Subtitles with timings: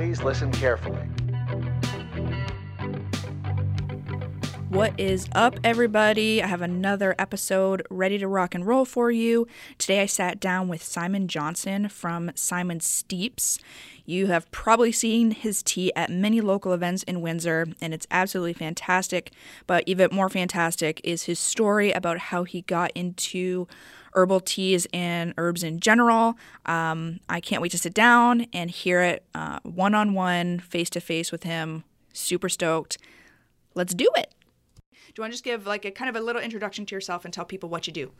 [0.00, 1.19] Please listen carefully.
[4.70, 6.40] What is up, everybody?
[6.40, 9.48] I have another episode ready to rock and roll for you.
[9.78, 13.58] Today I sat down with Simon Johnson from Simon Steeps.
[14.04, 18.52] You have probably seen his tea at many local events in Windsor, and it's absolutely
[18.52, 19.32] fantastic.
[19.66, 23.66] But even more fantastic is his story about how he got into
[24.12, 26.38] herbal teas and herbs in general.
[26.64, 29.24] Um, I can't wait to sit down and hear it
[29.64, 31.82] one on one, face to face with him.
[32.12, 32.98] Super stoked.
[33.74, 34.32] Let's do it.
[35.20, 37.34] You want to just give like a kind of a little introduction to yourself and
[37.34, 38.10] tell people what you do?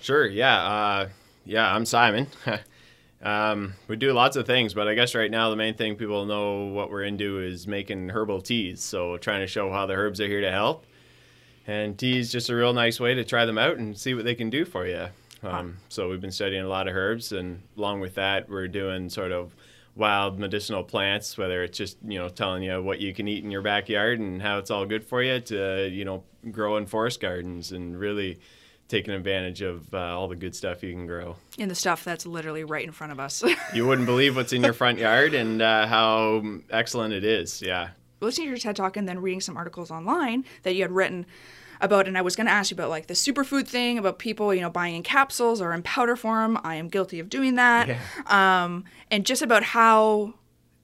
[0.00, 0.26] Sure.
[0.26, 0.60] Yeah.
[0.60, 1.08] Uh,
[1.44, 1.72] yeah.
[1.72, 2.26] I'm Simon.
[3.22, 6.26] um, we do lots of things, but I guess right now the main thing people
[6.26, 8.82] know what we're into is making herbal teas.
[8.82, 10.86] So trying to show how the herbs are here to help,
[11.68, 14.24] and tea is just a real nice way to try them out and see what
[14.24, 15.06] they can do for you.
[15.44, 19.08] Um, so we've been studying a lot of herbs, and along with that, we're doing
[19.08, 19.54] sort of
[19.98, 23.50] wild medicinal plants, whether it's just you know telling you what you can eat in
[23.50, 27.72] your backyard and how it's all good for you, to you know growing forest gardens
[27.72, 28.38] and really
[28.86, 31.36] taking advantage of uh, all the good stuff you can grow.
[31.58, 33.44] In the stuff that's literally right in front of us.
[33.74, 37.60] you wouldn't believe what's in your front yard and uh, how excellent it is.
[37.60, 37.90] Yeah.
[38.20, 41.26] Listening to your TED talk and then reading some articles online that you had written
[41.80, 44.54] about and I was going to ask you about like the superfood thing about people
[44.54, 46.58] you know buying in capsules or in powder form.
[46.64, 47.88] I am guilty of doing that.
[47.88, 47.98] Yeah.
[48.26, 50.34] um, and just about how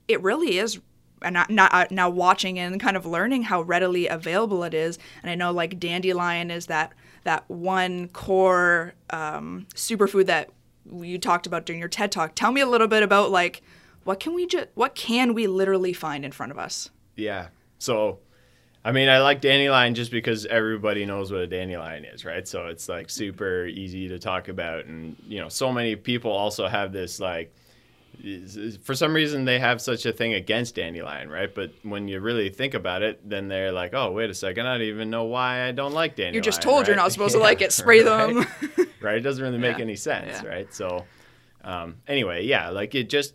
[0.09, 0.81] it really is
[1.23, 4.99] and not, not uh, now watching and kind of learning how readily available it is.
[5.23, 6.93] And I know like dandelion is that
[7.25, 10.51] that one core um, superfood that
[10.93, 12.35] you talked about during your TED talk.
[12.35, 13.63] Tell me a little bit about like
[14.05, 16.91] what can we just what can we literally find in front of us?
[17.17, 17.49] Yeah.
[17.79, 18.19] So,
[18.85, 22.47] I mean, I like dandelion just because everybody knows what a dandelion is, right?
[22.47, 24.85] So it's like super easy to talk about.
[24.85, 27.55] And, you know, so many people also have this like,
[28.83, 31.53] for some reason they have such a thing against dandelion, right?
[31.53, 34.75] But when you really think about it, then they're like, oh, wait a second, I
[34.79, 36.35] don't even know why I don't like dandelion.
[36.35, 38.35] you're just told you're not supposed to like it spray right?
[38.35, 38.47] them
[39.01, 39.17] right?
[39.17, 39.83] It doesn't really make Yeah.
[39.85, 40.49] any sense, Yeah.
[40.49, 40.73] right?
[40.75, 41.05] So,
[41.65, 43.35] um, anyway, yeah, like it just,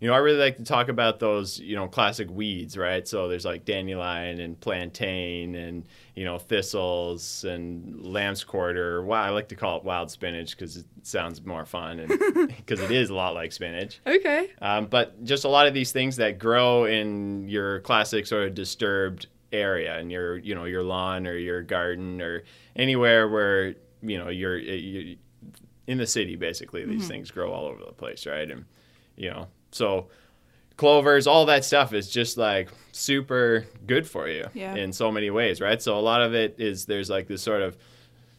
[0.00, 3.06] you know, I really like to talk about those, you know, classic weeds, right?
[3.06, 5.84] So there's like dandelion and plantain and,
[6.14, 9.04] you know, thistles and lamb's quarter.
[9.04, 12.08] Well, I like to call it wild spinach because it sounds more fun and
[12.56, 14.00] because it is a lot like spinach.
[14.06, 18.48] okay Um, but just a lot of these things that grow in your classic sort
[18.48, 22.44] of disturbed area in your you know your lawn or your garden or
[22.76, 25.16] anywhere where you know you're, you
[25.88, 28.64] in the city basically these things grow all over the place right and
[29.16, 30.08] you know so
[30.76, 34.74] clovers all that stuff is just like super good for you Yeah.
[34.74, 37.62] in so many ways right so a lot of it is there's like this sort
[37.62, 37.76] of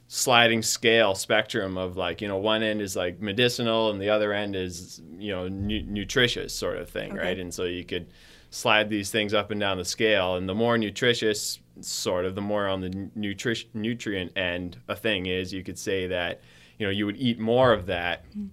[0.07, 4.33] sliding scale spectrum of like you know one end is like medicinal and the other
[4.33, 7.19] end is you know nu- nutritious sort of thing Okay.
[7.21, 8.07] right and so you could
[8.49, 12.41] slide these things up and down the scale and the more nutritious sort of the
[12.41, 16.41] more on the nutrition nutrient end a thing is you could say that
[16.77, 18.47] you know you would eat more of that mm-hmm.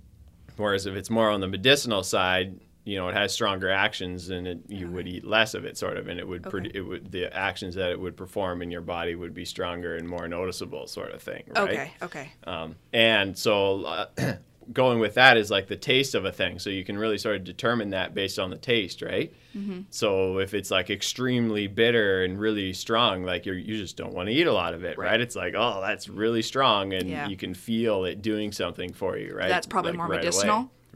[0.56, 4.46] whereas if it's more on the medicinal side you know it has stronger actions and
[4.46, 6.70] it, you would eat less of it sort of and it would Okay.
[6.74, 10.08] it would the actions that it would perform in your body would be stronger and
[10.08, 14.06] more noticeable sort of thing right okay okay um, and so uh,
[14.72, 16.58] going with that is like the taste of a thing.
[16.58, 19.32] So you can really sort of determine that based on the taste, right?
[19.56, 19.80] Mm-hmm.
[19.88, 24.28] So if it's like extremely bitter and really strong, like you you just don't want
[24.28, 25.12] to eat a lot of it, right?
[25.12, 25.20] Right.
[25.22, 27.28] It's like, oh, that's really strong, and Yeah.
[27.28, 29.48] you can feel it doing something for you, right?
[29.48, 30.30] That's probably Like, more right away.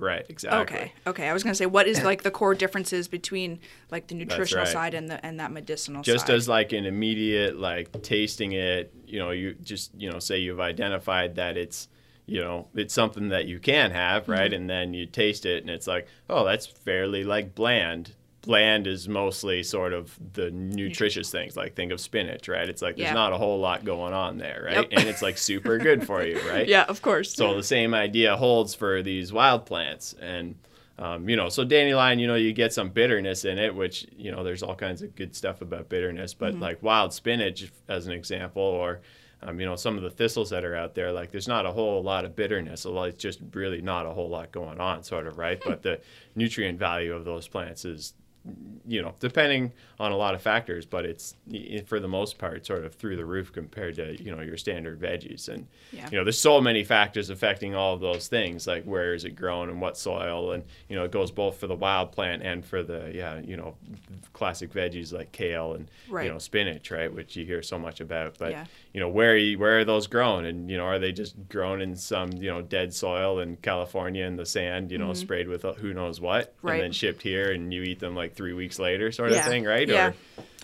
[0.03, 0.77] Right, exactly.
[0.77, 0.93] Okay.
[1.07, 1.29] Okay.
[1.29, 4.73] I was gonna say, what is like the core differences between like the nutritional right.
[4.73, 6.27] side and the and that medicinal just side?
[6.27, 10.39] Just as like an immediate like tasting it you know you just you know say
[10.39, 11.89] you've identified that it's
[12.27, 14.55] you know it's something that you can have right Mm-hmm.
[14.55, 19.09] and then you taste it and it's like oh that's fairly like bland bland is
[19.09, 23.15] mostly sort of the nutritious things like think of spinach right it's like there's Yeah.
[23.15, 24.89] not a whole lot going on there right Yep.
[24.91, 27.33] and it's like super good for you right yeah, of course.
[27.35, 30.57] so the same idea holds for these wild plants, and
[30.99, 34.31] um, you know, so dandelion, you know, you get some bitterness in it, which you
[34.31, 36.35] know, there's all kinds of good stuff about bitterness.
[36.35, 36.63] But Mm-hmm.
[36.63, 39.01] like wild spinach, as an example, or
[39.43, 41.73] um, you know, some of the thistles that are out there, like there's not a
[41.73, 42.85] whole lot of bitterness.
[42.87, 45.61] Although it's just really not a whole lot going on, sort of, right?
[45.65, 46.01] but the
[46.37, 48.13] nutrient value of those plants is
[48.89, 51.37] you know, depending on a lot of factors, but it's
[51.87, 54.99] for the most part sort of through the roof compared to you know your standard
[55.01, 55.49] veggies.
[55.49, 56.09] And Yeah.
[56.11, 59.37] you know, there's so many factors affecting all of those things, like where is it
[59.37, 62.65] grown and what soil, and you know, it goes both for the wild plant and
[62.65, 63.77] for the yeah, you know,
[64.33, 66.25] classic veggies like kale and Right.
[66.25, 68.39] you know spinach, right, which you hear so much about.
[68.39, 68.65] But Yeah.
[68.93, 71.35] You know, where are you, where are those grown, and you know, are they just
[71.49, 75.49] grown in some you know dead soil in California in the sand, you know, sprayed
[75.49, 76.67] with who knows what, Mm-hmm.
[76.67, 76.75] Right.
[76.75, 79.65] and then shipped here, and you eat them like three weeks later, sort of thing,
[79.65, 79.89] right?
[79.89, 80.13] Yeah.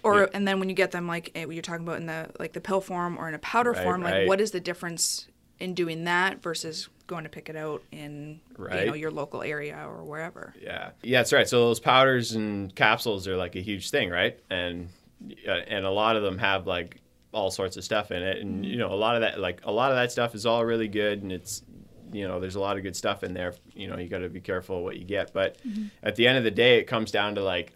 [0.03, 0.27] Or Or Yeah.
[0.35, 2.61] and then when you get them like eh, you're talking about in the like the
[2.61, 4.27] pill form or in a powder Right, form, like right.
[4.29, 5.27] what is the difference
[5.59, 8.97] in doing that versus going to pick it out in you know Right.
[8.97, 10.55] your local area or wherever?
[10.63, 11.49] Yeah, yeah, that's right.
[11.49, 14.39] So those powders and capsules are like a huge thing, right?
[14.51, 14.91] And
[15.49, 17.01] uh, and a lot of them have like
[17.33, 18.65] all sorts of stuff in it, and mm-hmm.
[18.65, 20.89] you know a lot of that like a lot of that stuff is all really
[20.89, 21.63] good, and it's
[22.13, 23.55] you know there's a lot of good stuff in there.
[23.75, 25.87] You know you got to be careful what you get, but mm-hmm.
[26.03, 27.73] at the end of the day, it comes down to like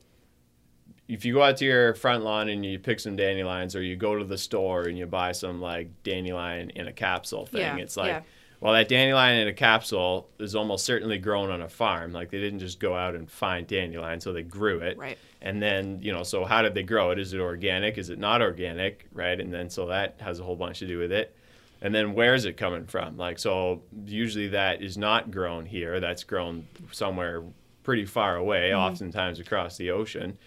[1.08, 3.96] if you go out to your front lawn and you pick some dandelions, or you
[3.96, 7.76] go to the store and you buy some like dandelion in a capsule thing, Yeah,
[7.76, 8.08] it's like.
[8.08, 8.22] yeah.
[8.62, 12.12] Well, that dandelion in a capsule is almost certainly grown on a farm.
[12.12, 14.96] Like they didn't just go out and find dandelion, so they grew it.
[14.96, 15.18] Right.
[15.40, 17.18] And then, you know, so how did they grow it?
[17.18, 17.98] Is it organic?
[17.98, 19.08] Is it not organic?
[19.12, 19.40] Right.
[19.40, 21.36] And then, so that has a whole bunch to do with it.
[21.80, 23.16] And then, where is it coming from?
[23.16, 25.98] Like, so usually that is not grown here.
[25.98, 27.42] That's grown somewhere
[27.82, 28.78] pretty far away, mm-hmm.
[28.78, 30.38] oftentimes across the ocean.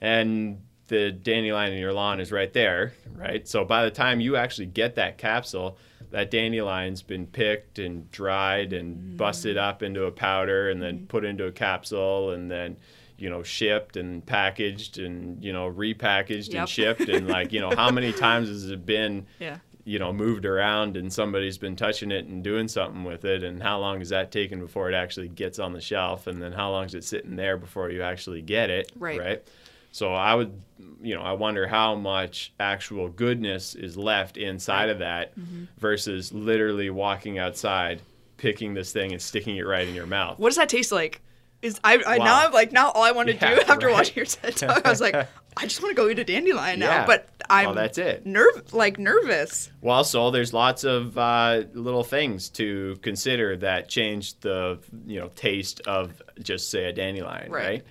[0.00, 3.46] And the dandelion in your lawn is right there, right?
[3.46, 5.76] So by the time you actually get that capsule,
[6.10, 9.16] that dandelion's been picked and dried and mm-hmm.
[9.16, 11.06] busted up into a powder and then mm-hmm.
[11.06, 12.76] put into a capsule and then
[13.16, 16.60] you know shipped and packaged and you know repackaged Yep.
[16.60, 19.58] and shipped and like you know how many times has it been Yeah.
[19.84, 23.62] you know moved around and somebody's been touching it and doing something with it and
[23.62, 26.70] how long is that taken before it actually gets on the shelf and then how
[26.70, 29.18] long is it sitting there before you actually get it Right.
[29.20, 29.48] right
[29.92, 30.60] so i would
[31.02, 35.64] you know i wonder how much actual goodness is left inside of that Mm-hmm.
[35.78, 38.00] versus literally walking outside
[38.36, 41.20] picking this thing and sticking it right in your mouth What does that taste like?
[41.62, 43.92] Is I, I now I'm like now all I want to Yeah, do after right.
[43.92, 45.14] watching your TED talk, I was like,
[45.58, 46.86] I just want to go eat a dandelion now.
[46.86, 47.06] Yeah.
[47.06, 48.24] But I'm Well, that's it.
[48.24, 49.70] nerve like nervous.
[49.82, 55.28] Well, so there's lots of uh, little things to consider that change the you know
[55.36, 57.84] taste of just say a dandelion, Right.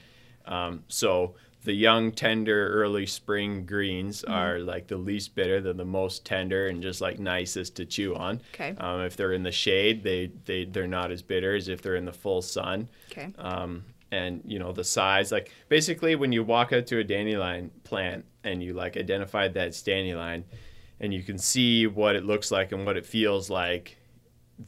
[0.48, 0.52] right?
[0.52, 1.36] Um, so
[1.66, 4.34] the young, tender, early spring greens Mm-hmm.
[4.34, 5.60] are like the least bitter.
[5.62, 8.42] They're the most tender and just like nicest to chew on.
[8.54, 8.76] Okay.
[8.78, 11.96] Um, if they're in the shade, they they they're not as bitter as if they're
[11.98, 13.34] in the full sun Okay.
[13.38, 17.70] um, and you know the size like basically when you walk out to a dandelion
[17.84, 20.44] plant and you like identified that dandelion
[21.00, 23.98] and you can see what it looks like and what it feels like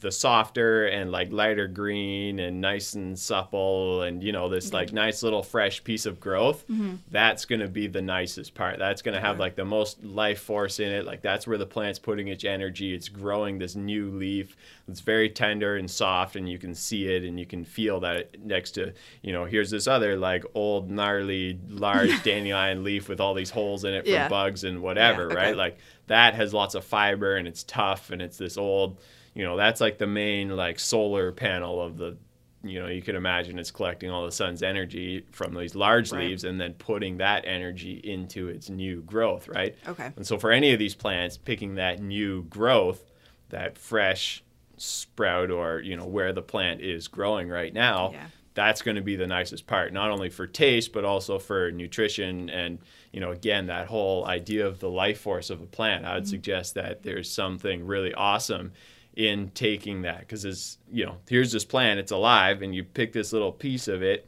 [0.00, 4.86] the softer and like lighter green and nice and supple and you know this like
[4.86, 4.96] mm-hmm.
[4.96, 6.94] nice little fresh piece of growth mm-hmm.
[7.10, 8.78] that's going to be the nicest part.
[8.78, 11.04] That's going to have like the most life force in it.
[11.04, 12.94] Like that's where the plant's putting its energy.
[12.94, 14.56] It's growing this new leaf.
[14.88, 18.42] It's very tender and soft and you can see it and you can feel that
[18.42, 23.34] next to you know here's this other like old gnarly large dandelion leaf with all
[23.34, 24.28] these holes in it for Yeah.
[24.28, 25.36] bugs and whatever Yeah, okay.
[25.36, 25.56] right?
[25.56, 28.98] Like that has lots of fiber and it's tough and it's this old
[29.34, 32.16] you know that's like the main like solar panel of the
[32.64, 36.28] you know you can imagine it's collecting all the sun's energy from these large Right.
[36.28, 40.12] leaves and then putting that energy into its new growth right Okay.
[40.16, 43.10] and so for any of these plants picking that new growth
[43.48, 44.44] that fresh
[44.76, 48.26] sprout or you know where the plant is growing right now Yeah.
[48.54, 52.50] that's going to be the nicest part not only for taste but also for nutrition
[52.50, 52.78] and
[53.12, 56.24] you know again that whole idea of the life force of a plant i would
[56.24, 56.30] mm-hmm.
[56.30, 58.72] suggest that there's something really awesome
[59.14, 63.12] in taking that because it's you know here's this plant it's alive and you pick
[63.12, 64.26] this little piece of it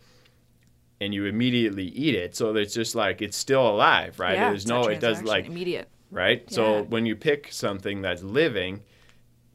[1.01, 4.67] and you immediately eat it so it's just like it's still alive right Yeah, there's
[4.67, 5.89] no it does like immediate.
[6.11, 6.49] right?
[6.53, 8.83] So when you pick something that's living,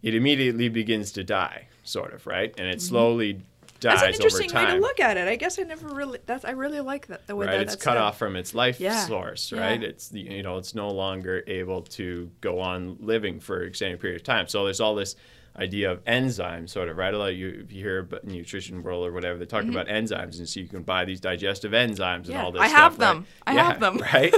[0.02, 2.54] it immediately begins to die, sort of, right?
[2.58, 3.42] And it slowly
[3.80, 3.88] Mm-hmm.
[3.90, 5.28] That's an interesting way to look at it.
[5.28, 7.76] I guess I never really that's I really like that the way Right, that it's
[7.76, 9.06] cut off from its life Yeah.
[9.06, 9.62] source, Yeah.
[9.62, 9.82] right?
[9.84, 14.18] It's you know it's no longer able to go on living for an extended period
[14.18, 14.48] of time.
[14.48, 15.16] So there's all this
[15.58, 17.14] idea of enzymes, sort of, right?
[17.14, 19.88] A lot of you, if you hear about nutrition world or whatever, they talk about
[19.88, 22.32] enzymes, and so you can buy these digestive enzymes and Mm-hmm.
[22.32, 22.62] Yeah, all this.
[22.62, 23.14] I have stuff, right?
[23.16, 23.26] them.
[23.48, 23.98] I Yeah, have them.
[24.14, 24.34] right?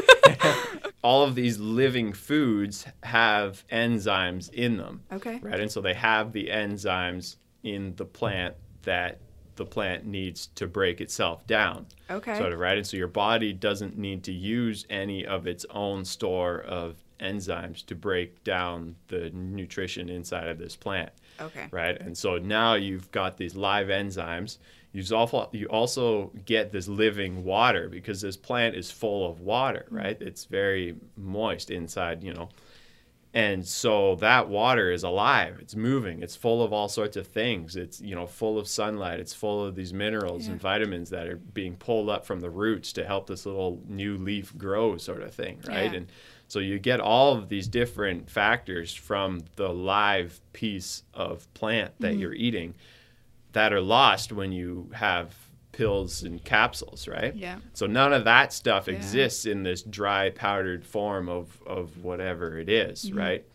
[1.04, 5.04] all of these living foods have enzymes in them.
[5.12, 5.40] Okay.
[5.44, 9.20] Right, and so they have the enzymes in the plant that
[9.56, 11.86] the plant needs to break itself down.
[12.10, 12.38] Okay.
[12.38, 12.78] sort of right?
[12.78, 17.86] And so your body doesn't need to use any of its own store of enzymes
[17.86, 21.12] to break down the nutrition inside of this plant.
[21.40, 21.68] Okay.
[21.72, 22.00] right?
[22.00, 24.58] And so now you've got these live enzymes.
[24.94, 29.86] You also you also get this living water because this plant is full of water
[29.90, 29.98] mm.
[29.98, 30.22] right?
[30.22, 32.50] It's very moist inside you know
[33.34, 35.58] and so that water is alive.
[35.62, 36.22] It's moving.
[36.22, 37.76] It's full of all sorts of things.
[37.76, 39.20] It's you know full of sunlight.
[39.20, 42.92] It's full of these minerals and vitamins that are being pulled up from the roots
[42.94, 45.92] to help this little new leaf grow sort of thing right?
[45.92, 45.98] Yeah.
[46.00, 46.08] and
[46.48, 52.12] so you get all of these different factors from the live piece of plant that
[52.12, 52.20] mm-hmm.
[52.20, 52.76] you're eating
[53.54, 55.34] that are lost when you have
[55.82, 57.36] pills and capsules, right?
[57.36, 57.58] Yeah.
[57.74, 58.94] So none of that stuff Yeah.
[58.96, 63.18] exists in this dry powdered form of of whatever it is, Mm-hmm.
[63.18, 63.46] right?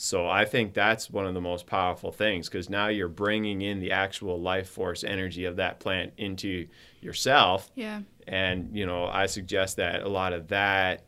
[0.00, 3.80] So I think that's one of the most powerful things because now you're bringing in
[3.80, 6.68] the actual life force energy of that plant into
[7.00, 8.02] yourself Yeah.
[8.28, 11.04] and you know i suggest that a lot of that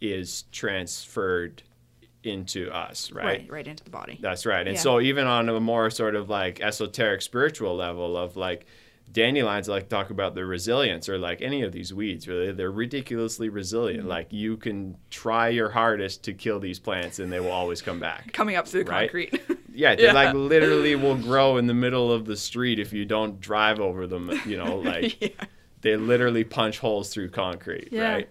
[0.00, 1.62] is transferred
[2.24, 3.50] into us right, Right.
[3.50, 4.18] Right into the body.
[4.22, 4.82] that's right and Yeah.
[4.82, 8.66] so even on a more sort of like esoteric spiritual level of like
[9.12, 13.48] dandelions like talk about their resilience or like any of these weeds really they're ridiculously
[13.48, 14.08] resilient Mm-hmm.
[14.08, 18.00] like you can try your hardest to kill these plants and they will always come
[18.00, 19.10] back Coming up through the Right.
[19.10, 19.40] concrete.
[19.74, 20.12] yeah they Yeah.
[20.12, 24.06] like literally will grow in the middle of the street if you don't drive over
[24.06, 25.28] them you know like yeah.
[25.82, 28.12] they literally punch holes through concrete Yeah.
[28.12, 28.28] right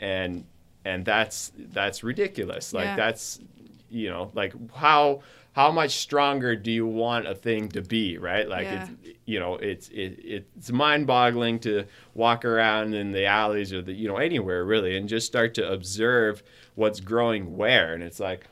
[0.00, 0.44] and
[0.84, 3.40] and that's that's ridiculous like that's
[3.90, 5.22] you know like how
[5.58, 8.86] how much stronger do you want a thing to be right like Yeah.
[9.02, 11.84] it's you know it's it, it's mind boggling to
[12.14, 15.68] walk around in the alleys or the you know anywhere really and just start to
[15.68, 16.44] observe
[16.76, 18.46] what's growing where and it's like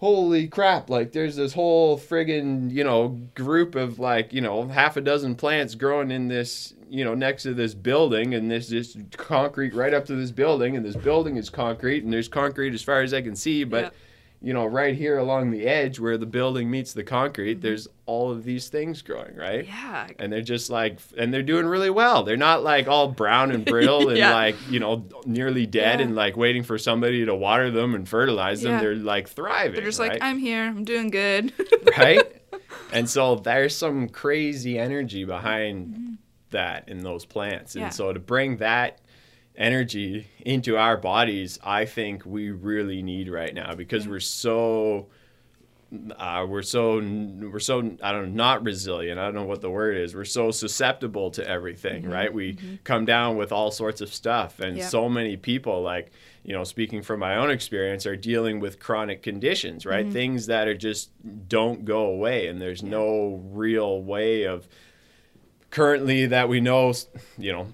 [0.00, 4.98] holy crap like there's this whole friggin you know group of like you know half
[4.98, 9.72] a dozen plants growing in this you know next to this building and this concrete
[9.72, 13.00] right up to this building and this building is concrete and there's concrete as far
[13.00, 13.94] as i can see but.
[14.44, 17.62] You know right here along the edge where the building meets the concrete mm-hmm.
[17.62, 20.08] there's all of these things growing right Yeah.
[20.18, 23.64] and they're just like and they're doing really well they're not like all brown and
[23.64, 24.34] brittle and Yeah.
[24.34, 26.06] like you know nearly dead Yeah.
[26.06, 28.80] and like waiting for somebody to water them and fertilize them Yeah.
[28.80, 30.12] they're like thriving They're just right?
[30.12, 30.64] like, I'm here.
[30.64, 31.52] I'm doing good.
[31.98, 32.22] right?
[32.92, 36.12] And so there's some crazy energy behind mm-hmm.
[36.50, 37.74] that in those plants.
[37.74, 39.00] And so to bring that
[39.56, 45.06] energy into our bodies, I think we really need right now because we're so
[46.16, 49.18] uh, we're so we're so I don't know not resilient.
[49.18, 50.14] I don't know what the word is.
[50.14, 52.12] We're so susceptible to everything, mm-hmm.
[52.12, 52.32] right?
[52.32, 52.76] We mm-hmm.
[52.84, 54.88] come down with all sorts of stuff, and Yeah.
[54.88, 56.10] so many people, like
[56.42, 60.04] you know, speaking from my own experience, are dealing with chronic conditions, right?
[60.04, 60.12] Mm-hmm.
[60.12, 61.10] Things that are just
[61.48, 64.68] don't go away, and there's no real way of
[65.78, 66.94] currently that we know,
[67.36, 67.66] you know,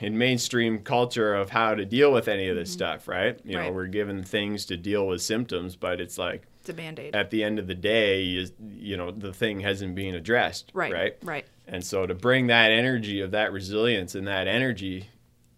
[0.00, 3.38] in mainstream culture of how to deal with any of this stuff, right?
[3.44, 6.98] You know, we're given things to deal with symptoms, but it's like It's a band
[6.98, 7.14] aid.
[7.14, 10.92] at the end of the day, you, you know, the thing hasn't been addressed, Right.
[10.92, 11.16] right?
[11.22, 11.44] Right.
[11.68, 15.08] And so to bring that energy of that resilience and that energy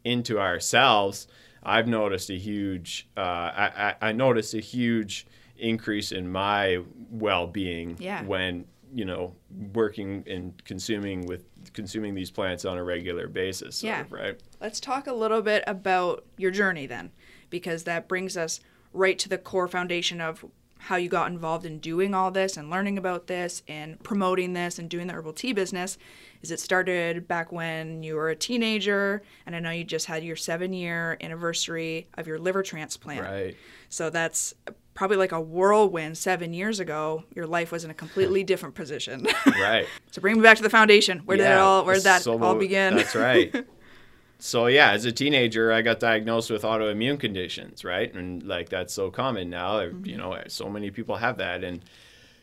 [0.03, 1.29] into ourselves,
[1.63, 7.97] I've noticed a huge, uh, I, I, I noticed a huge increase in my well-being
[8.01, 8.25] Yeah.
[8.25, 9.35] when you know
[9.73, 13.83] working and consuming with consuming these plants on a regular basis.
[13.83, 14.05] Yeah.
[14.09, 14.41] right.
[14.61, 17.11] Let's talk a little bit about your journey then,
[17.51, 18.61] because that brings us
[18.93, 20.45] right to the core foundation of
[20.79, 24.79] how you got involved in doing all this and learning about this and promoting this
[24.79, 25.97] and doing the herbal tea business.
[26.43, 29.23] Is it started back when you were a teenager?
[29.47, 33.23] And I know you just had your seven year anniversary of your liver transplant.
[33.23, 33.57] Right.
[33.89, 34.55] So that's
[34.95, 37.25] probably like a whirlwind seven years ago.
[37.35, 39.27] Your life was in a completely different position.
[39.47, 39.87] Right.
[40.11, 41.21] so bring me back to the foundation.
[41.21, 42.97] Where did it all where did that so all begin?
[42.97, 43.55] That's right.
[44.39, 48.13] so yeah, as a teenager, I got diagnosed with autoimmune conditions, right?
[48.15, 49.81] And like that's so common now.
[49.81, 50.07] Mm-hmm.
[50.07, 51.83] You know, so many people have that, and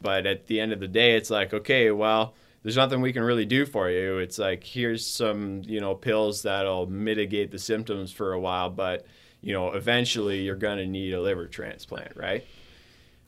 [0.01, 2.35] but at the end of the day, it's like okay, well.
[2.63, 4.19] There's nothing we can really do for you.
[4.19, 9.03] It's like here's some, you know, pills that'll mitigate the symptoms for a while, but
[9.41, 12.45] you know, eventually you're gonna need a liver transplant, right?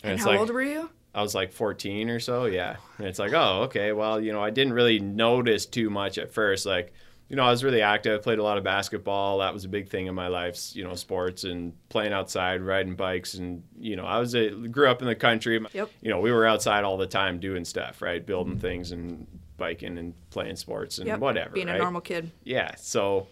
[0.04, 0.90] and it's how like, old were you?
[1.16, 2.76] I was like 14 or so, yeah.
[2.98, 6.34] And it's like, oh, okay, well, you know, I didn't really notice too much at
[6.34, 6.66] first.
[6.66, 6.92] Like,
[7.30, 9.38] you know, I was really active, I played a lot of basketball.
[9.38, 12.96] That was a big thing in my life, you know, sports and playing outside, riding
[12.96, 13.36] bikes.
[13.36, 15.64] And, you know, I was a, grew up in the country.
[15.72, 15.90] Yep.
[16.02, 18.26] You know, we were outside all the time doing stuff, right?
[18.26, 19.28] Building things and
[19.58, 21.20] biking and playing sports and Yep.
[21.20, 21.52] whatever.
[21.52, 21.76] Being right?
[21.76, 22.32] a normal kid.
[22.44, 23.28] yeah so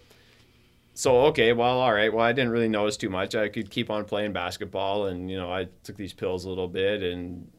[1.01, 2.13] so okay well all right.
[2.13, 3.33] Well i didn't really notice too much.
[3.33, 6.67] I could keep on playing basketball and you know i took these pills a little
[6.67, 7.49] bit and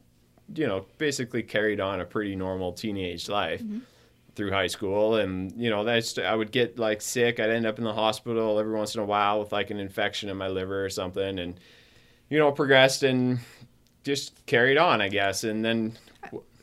[0.55, 3.61] you know basically carried on a pretty normal teenage life
[4.35, 5.15] through high school.
[5.15, 7.39] And you know that's i would get like sick.
[7.39, 10.29] I'd end up in the hospital every once in a while with like an infection
[10.29, 11.59] in my liver or something and
[12.29, 13.39] you know progressed and
[14.03, 15.43] just carried on i guess.
[15.43, 15.97] And then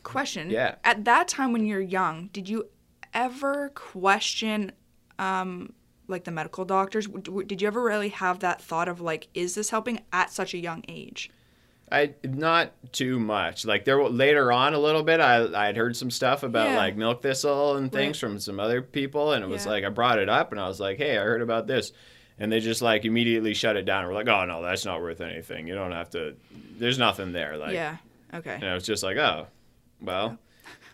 [0.02, 0.50] Question.
[0.50, 0.76] Yeah.
[0.82, 2.66] At that time when you're young, did you
[3.12, 4.72] ever question,
[5.18, 5.72] um,
[6.10, 7.06] like the medical doctors?
[7.06, 10.58] Did you ever really have that thought of like, is this helping at such a
[10.58, 11.30] young age?
[11.92, 13.64] I not too much.
[13.64, 16.76] Like there were later on a little bit, I I'd heard some stuff about Yeah.
[16.76, 18.30] like milk thistle and things Right.
[18.30, 19.72] from some other people, and it was Yeah.
[19.72, 21.92] like I brought it up, and I was like, hey, I heard about this,
[22.38, 24.06] and they just like immediately shut it down.
[24.06, 25.66] We're like, oh no, that's not worth anything.
[25.66, 26.36] You don't have to.
[26.78, 27.56] There's nothing there.
[27.56, 27.96] Like, yeah.
[28.32, 28.54] Okay.
[28.54, 29.48] and I was just like, oh,
[30.00, 30.38] well,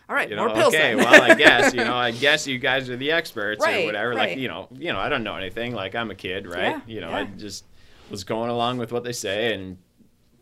[0.09, 0.73] All right, you know, more pills.
[0.73, 0.97] okay, then.
[0.97, 4.09] well, I guess, you know, I guess you guys are the experts Right, or whatever.
[4.11, 4.29] right.
[4.29, 5.73] Like, you know, you know, I don't know anything.
[5.75, 6.77] Like, I'm a kid, right?
[6.77, 7.17] Yeah, you know, yeah.
[7.17, 7.65] I just
[8.09, 9.77] was going along with what they say and,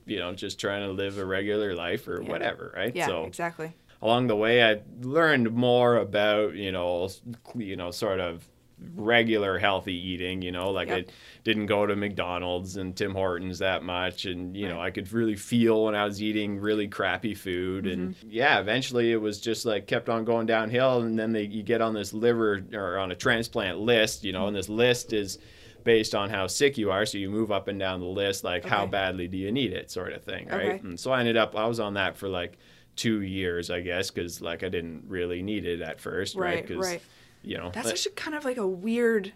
[0.06, 2.30] you know, just trying to live a regular life or Yeah.
[2.30, 2.96] whatever, right?
[2.96, 3.74] yeah, so exactly.
[4.04, 7.10] along the way, I learned more about, you know,
[7.56, 8.46] you know, sort of
[8.96, 11.08] regular healthy eating, you know, like Yep.
[11.10, 11.12] I
[11.44, 14.26] didn't go to McDonald's and Tim Hortons that much.
[14.26, 17.88] And, you know, I could really feel when I was eating really crappy food.
[17.88, 18.28] And Mm-hmm.
[18.32, 21.02] yeah, eventually it was just like kept on going downhill.
[21.02, 24.48] And then they, you get on this liver or on a transplant list, you know,
[24.48, 25.38] and this list is
[25.84, 27.06] based on how sick you are.
[27.06, 29.90] So you move up and down the list, like how badly do you need it,
[29.92, 30.62] sort of thing, right?
[30.76, 30.80] Okay.
[30.84, 32.58] And so I ended up, I was on that for like
[32.96, 36.56] two years, I guess, because like I didn't really need it at first, right?
[36.56, 37.02] Right, 'Cause, right.
[37.46, 39.34] You know, That's but- actually kind of like a weird,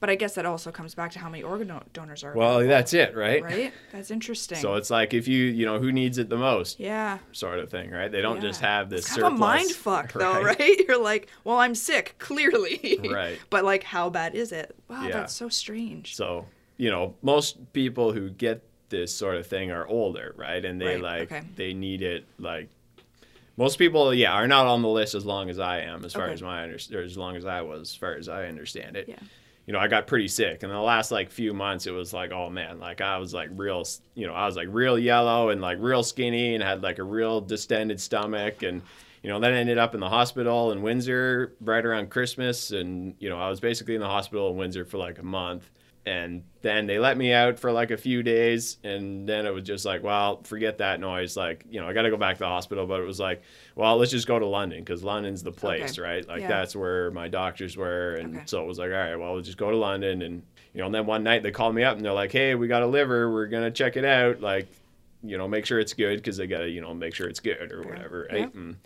[0.00, 2.32] but I guess that also comes back to how many organ donors are.
[2.34, 3.42] well, that's it, right?
[3.42, 3.72] right.
[3.92, 4.58] That's interesting.
[4.58, 7.18] So it's like if you, you know, who needs it the most, yeah.
[7.32, 8.10] sort of thing, right?
[8.10, 10.80] They don't just have this It's kind of a mind fuck, though, right?
[10.86, 13.00] You're like, well, I'm sick, clearly.
[13.12, 13.38] Right.
[13.50, 14.74] but like, how bad is it?
[14.88, 15.12] Wow, Yeah.
[15.12, 16.14] that's so strange.
[16.16, 20.64] So, you know, most people who get this sort of thing are older, right?
[20.64, 21.42] And they Right, like okay.
[21.56, 22.68] they need it like
[23.58, 26.28] most people, yeah, are not on the list as long as I am, as far
[26.28, 29.08] as my under, or as long as I was, as far as I understand it.
[29.08, 29.18] Yeah.
[29.66, 32.30] You know, I got pretty sick, and the last like few months, it was like,
[32.30, 33.84] oh man, like I was like real,
[34.14, 37.02] you know, I was like real yellow and like real skinny, and had like a
[37.02, 38.80] real distended stomach, and
[39.22, 43.14] you know, then I ended up in the hospital in Windsor right around Christmas, and
[43.18, 45.68] you know, I was basically in the hospital in Windsor for like a month,
[46.08, 49.64] and then they let me out for like a few days, and then it was
[49.64, 52.40] just like, well, forget that noise, like you know, I got to go back to
[52.40, 53.42] the hospital, but it was like,
[53.76, 56.02] well, let's just go to London because London's the place, Okay.
[56.08, 56.26] right?
[56.28, 56.48] Like Yeah.
[56.48, 58.44] that's where my doctors were, and Okay.
[58.46, 60.42] so it was like, all right, well, we'll just go to London, and
[60.74, 62.68] you know, and then one night they called me up and they're like, hey, we
[62.68, 64.66] got a liver, we're gonna check it out, like,
[65.22, 67.70] you know, make sure it's good because they gotta, you know, make sure it's good
[67.72, 68.40] or whatever, right?
[68.40, 68.54] Yep.
[68.54, 68.76] And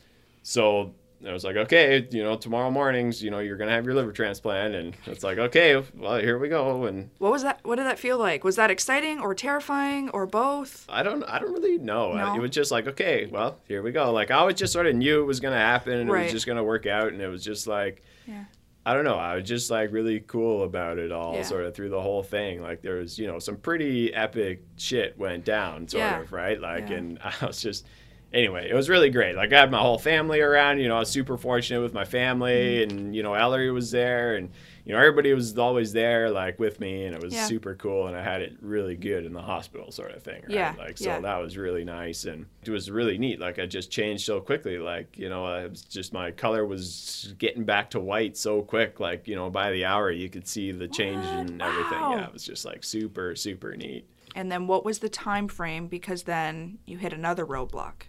[0.42, 0.94] so
[1.26, 4.12] I was like, okay, you know, tomorrow mornings, you know, you're gonna have your liver
[4.12, 7.60] transplant, and it's like, okay, well, here we go, and What was that?
[7.64, 8.42] What did that feel like?
[8.44, 10.84] Was that exciting or terrifying or both?
[10.88, 12.12] I don't, I don't really know.
[12.14, 12.34] No?
[12.34, 14.12] It was just like, okay, well, here we go.
[14.12, 16.46] Like I always just sort of knew it was gonna happen, and it was just
[16.46, 18.02] gonna work out, and it was just like.
[18.26, 18.44] Yeah.
[18.84, 19.14] I don't know.
[19.14, 21.42] I was just like really cool about it all, Yeah.
[21.44, 22.60] sort of through the whole thing.
[22.60, 26.20] Like there was, you know, some pretty epic shit went down, sort Yeah.
[26.20, 26.60] of, right?
[26.60, 27.86] Like, and I was just,
[28.34, 29.36] anyway, it was really great.
[29.36, 30.78] Like I had my whole family around.
[30.80, 32.52] You know, I was super fortunate with my family,
[32.86, 32.96] Mm-hmm.
[32.98, 34.50] and you know, Ellery was there, and
[34.84, 37.46] you know, everybody was always there, like with me, and it was Yeah.
[37.46, 38.08] super cool.
[38.08, 40.50] And I had it really good in the hospital, sort of thing, right?
[40.50, 41.20] Yeah, Like so yeah.
[41.20, 43.38] that was really nice, and it was really neat.
[43.38, 44.78] Like I just changed so quickly.
[44.78, 48.98] Like you know, it was just my color was getting back to white so quick.
[48.98, 51.34] Like you know, by the hour you could see the change What?
[51.50, 52.00] and everything.
[52.00, 52.16] Wow.
[52.16, 54.04] Yeah, it was just like super super neat.
[54.34, 55.88] And then what was the time frame?
[55.88, 58.04] Because then you hit another roadblock.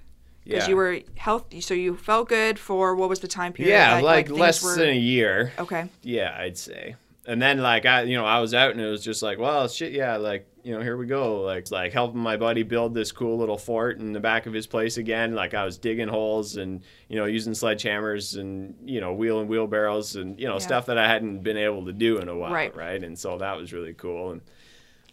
[0.45, 0.69] Because Yeah.
[0.69, 3.71] you were healthy, so you felt good for what was the time period?
[3.71, 5.53] Yeah, that, like, things less were- than a year.
[5.57, 5.85] Okay.
[6.01, 6.95] Yeah, I'd say.
[7.25, 9.69] And then like I, you know, I was out and it was just like, well,
[9.69, 13.13] shit, yeah, like you know, here we go, like like helping my buddy build this
[13.13, 15.33] cool little fort in the back of his place again.
[15.33, 20.17] Like I was digging holes and you know using sledgehammers and you know wheeling wheelbarrows
[20.17, 20.59] and you know Yeah.
[20.59, 22.75] stuff that I hadn't been able to do in a while, Right.
[22.75, 23.01] right?
[23.01, 24.31] And so that was really cool.
[24.31, 24.41] And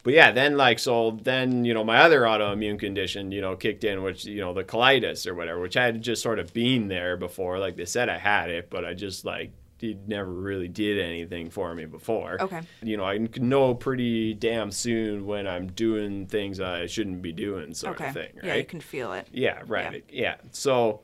[0.02, 3.84] but yeah, then like so then you know my other autoimmune condition you know kicked
[3.84, 6.88] in, which you know the colitis or whatever, which I had just sort of been
[6.88, 7.58] there before.
[7.58, 11.48] Like they said I had it, but I just like it never really did anything
[11.48, 12.36] for me before.
[12.40, 12.60] Okay.
[12.82, 17.32] You know I can know pretty damn soon when I'm doing things I shouldn't be
[17.32, 18.08] doing, sort Okay.
[18.08, 18.44] of thing, right?
[18.44, 19.26] Yeah, you can feel it.
[19.32, 20.04] Yeah, right.
[20.10, 20.34] Yeah.
[20.50, 21.00] So,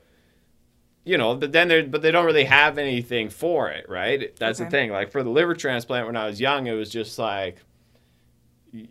[1.05, 4.35] you know, but then they but they don't really have anything for it, right?
[4.37, 4.91] That's the thing.
[4.91, 7.59] Like for the liver transplant when I was young, it was just like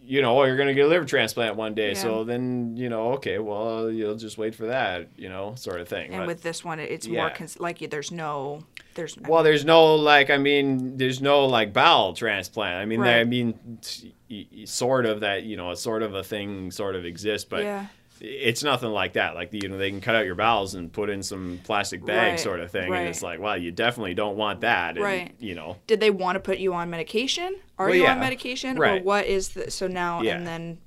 [0.04, 1.90] you know, oh, you're going to get a liver transplant one day.
[1.90, 2.02] Yeah.
[2.02, 5.88] So then, you know, okay, well, you'll just wait for that, you know, sort of
[5.88, 6.12] thing.
[6.12, 8.64] And But- with this one, it- it's more cons- like there's no,
[8.96, 12.76] there's well, there's no like, I mean, there's no like bowel transplant.
[12.76, 13.18] I mean, Right.
[13.20, 16.96] I mean, t- y- y- sort of that, you know, sort of a thing sort
[16.96, 17.86] of exists, but Yeah.
[18.28, 19.36] It's nothing like that.
[19.36, 22.32] Like, you know, they can cut out your bowels and put in some plastic bag
[22.32, 22.90] Right, sort of thing.
[22.90, 23.02] right.
[23.02, 24.96] And it's like, well, you definitely don't want that.
[24.96, 25.36] And, Right.
[25.40, 27.56] You know, Did they want to put you on medication?
[27.78, 28.14] Are Well, you yeah.
[28.14, 29.04] on medication, or Right.
[29.06, 30.38] what is the so now Yeah.
[30.38, 30.80] and then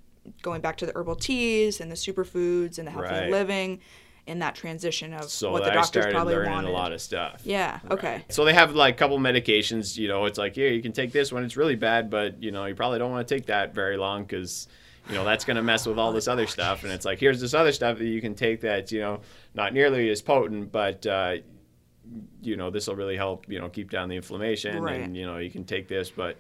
[0.43, 3.81] going back to the herbal teas and the superfoods and the healthy living,
[4.27, 6.69] in that transition of so what the I doctors started probably learning wanted.
[6.69, 7.41] a lot of stuff.
[7.45, 7.81] yeah.
[7.91, 8.23] Okay.
[8.29, 11.13] So they have like a couple medications, you know, it's like, yeah, you can take
[11.13, 13.73] this when it's really bad, but you know, you probably don't want to take that
[13.75, 14.69] very long because,
[15.09, 16.85] you know, that's going to mess with all this other stuff.
[16.85, 19.21] And it's like, here's this other stuff that you can take that's, you know,
[19.55, 21.37] not nearly as potent, but, uh,
[22.43, 24.83] you know, this will really help, you know, keep down the inflammation.
[24.83, 25.01] Right.
[25.01, 26.37] And, you know, you can take this, but,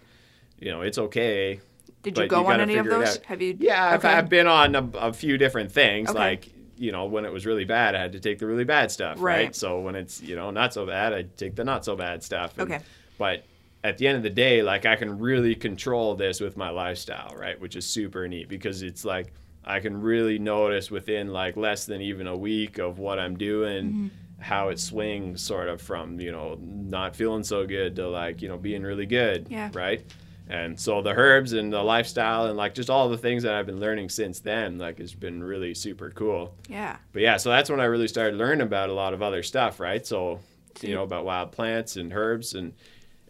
[0.58, 1.60] you know, it's okay.
[2.02, 3.18] Did you go on any of those?
[3.26, 3.56] Have you?
[3.58, 4.04] Yeah, I've.
[4.04, 6.10] I've been on a, a few different things.
[6.10, 6.18] Okay.
[6.18, 8.92] Like, you know, when it was really bad, I had to take the really bad
[8.92, 9.46] stuff, right?
[9.46, 9.56] Right.
[9.56, 12.56] So when it's, you know, not so bad, I take the not so bad stuff.
[12.56, 12.84] And- Okay.
[13.18, 13.44] But
[13.88, 17.34] at the end of the day, like I can really control this with my lifestyle,
[17.36, 17.60] right?
[17.60, 19.32] Which is super neat because it's like
[19.64, 23.84] I can really notice within like less than even a week of what I'm doing,
[23.84, 24.08] Mm-hmm.
[24.40, 28.48] how it swings sort of from, you know, not feeling so good to like, you
[28.48, 29.70] know, being really good, Yeah.
[29.74, 30.04] right?
[30.50, 33.66] And so the herbs and the lifestyle and like just all the things that I've
[33.66, 36.54] been learning since then, like has been really super cool.
[36.68, 36.96] Yeah.
[37.12, 39.78] But yeah, so that's when I really started learning about a lot of other stuff,
[39.80, 40.06] right?
[40.06, 40.40] So,
[40.80, 42.54] you- know, about wild plants and herbs.
[42.54, 42.72] And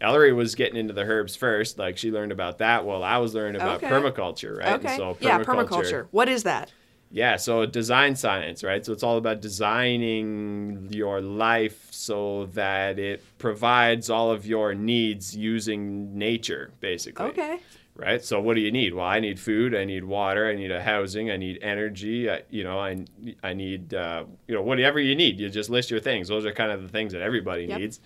[0.01, 1.77] Ellery was getting into the herbs first.
[1.77, 3.89] Like she learned about that while I was learning about Okay.
[3.89, 4.67] permaculture, right?
[4.75, 4.95] And Okay.
[4.95, 6.07] so yeah, permaculture.
[6.11, 6.71] What is that?
[7.11, 8.85] Yeah, so design science, right?
[8.85, 15.35] So it's all about designing your life so that it provides all of your needs
[15.35, 17.59] using nature, basically Okay.
[17.95, 18.23] right?
[18.23, 18.93] So what do you need?
[18.93, 22.43] Well, I need food, I need water, I need a housing, I need energy, I,
[22.49, 23.03] you know, I,
[23.43, 25.39] I need, uh, you know, whatever you need.
[25.39, 26.27] You just list your things.
[26.27, 27.79] Those are kind of the things that everybody Yep.
[27.79, 27.99] needs,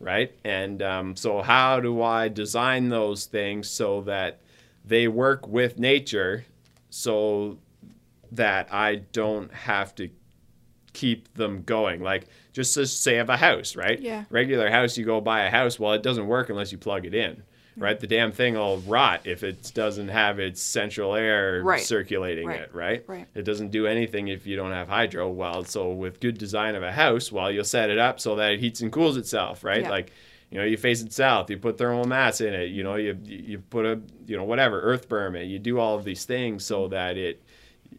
[0.00, 0.32] right?
[0.44, 4.40] And um, so how do I design those things so that
[4.84, 6.46] they work with nature,
[6.88, 7.58] so
[8.32, 10.08] that I don't have to
[10.92, 12.02] keep them going.
[12.02, 14.00] Like just to say of a house, right?
[14.00, 14.24] Yeah.
[14.30, 15.78] Regular house, you go buy a house.
[15.78, 17.42] Well, it doesn't work unless you plug it in,
[17.80, 17.84] Mm-hmm.
[17.84, 18.00] right?
[18.00, 21.80] The damn thing will rot if it doesn't have its central air Right.
[21.82, 22.60] circulating Right.
[22.60, 23.04] it, right?
[23.06, 23.26] Right.
[23.34, 25.28] It doesn't do anything if you don't have hydro.
[25.30, 28.52] Well, so with good design of a house, well, you'll set it up so that
[28.52, 29.82] it heats and cools itself, right?
[29.82, 29.90] Yeah.
[29.90, 30.12] Like
[30.50, 33.16] you know, you face it south, you put thermal mass in it, you know, you
[33.24, 36.64] you put a you know whatever earth berm it, you do all of these things
[36.64, 37.40] so that it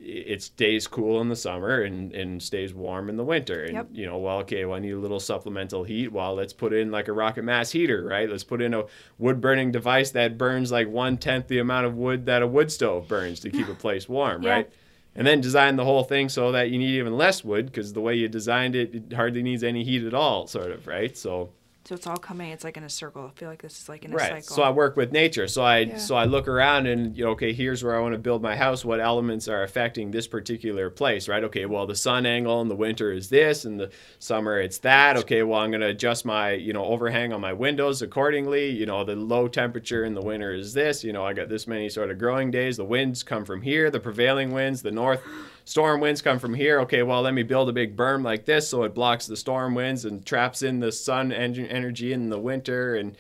[0.04, 3.64] it stays cool in the summer and, and stays warm in the winter.
[3.66, 3.88] And Yep.
[3.94, 6.12] you know, well, okay, well, I need a little supplemental heat.
[6.12, 8.30] Well, let's put in like a rocket mass heater, right?
[8.30, 8.86] Let's put in a
[9.20, 12.72] wood burning device that burns like one tenth the amount of wood that a wood
[12.72, 14.50] stove burns to keep a place warm, Yeah.
[14.52, 14.70] right?
[15.14, 18.02] And then design the whole thing so that you need even less wood because the
[18.02, 21.16] way you designed it, it hardly needs any heat at all, sort of, right?
[21.18, 21.50] So
[21.84, 22.52] So it's all coming.
[22.52, 23.26] It's like in a circle.
[23.26, 24.56] I feel like this is like in a right cycle.
[24.56, 25.98] so i work with nature so i Yeah.
[25.98, 28.56] so i look around and you know okay here's where i want to build my
[28.56, 32.68] house what elements are affecting this particular place right okay well the sun angle in
[32.68, 33.90] the winter is this and the
[34.20, 37.54] summer it's that okay well i'm going to adjust my you know overhang on my
[37.54, 41.34] windows accordingly you know the low temperature in the winter is this you know i
[41.34, 44.82] got this many sort of growing days the winds come from here the prevailing winds
[44.84, 45.22] the north
[45.66, 46.80] storm winds come from here.
[46.82, 49.76] Okay, well, let me build a big berm like this so it blocks the storm
[49.76, 53.16] winds and traps in the sun en- energy in the winter and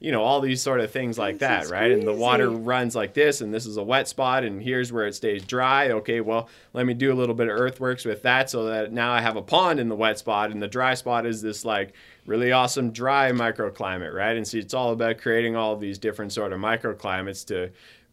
[0.00, 1.90] you know all these sort of things like This that, right?
[1.90, 5.06] And the water runs like this and this is a wet spot and here's where
[5.06, 5.92] it stays dry.
[5.92, 9.12] Okay, well, let me do a little bit of earthworks with that so that now
[9.12, 11.94] I have a pond in the wet spot and the dry spot is this like
[12.26, 14.36] really awesome dry microclimate, right?
[14.36, 17.70] And so it's all about creating all these different sort of microclimates to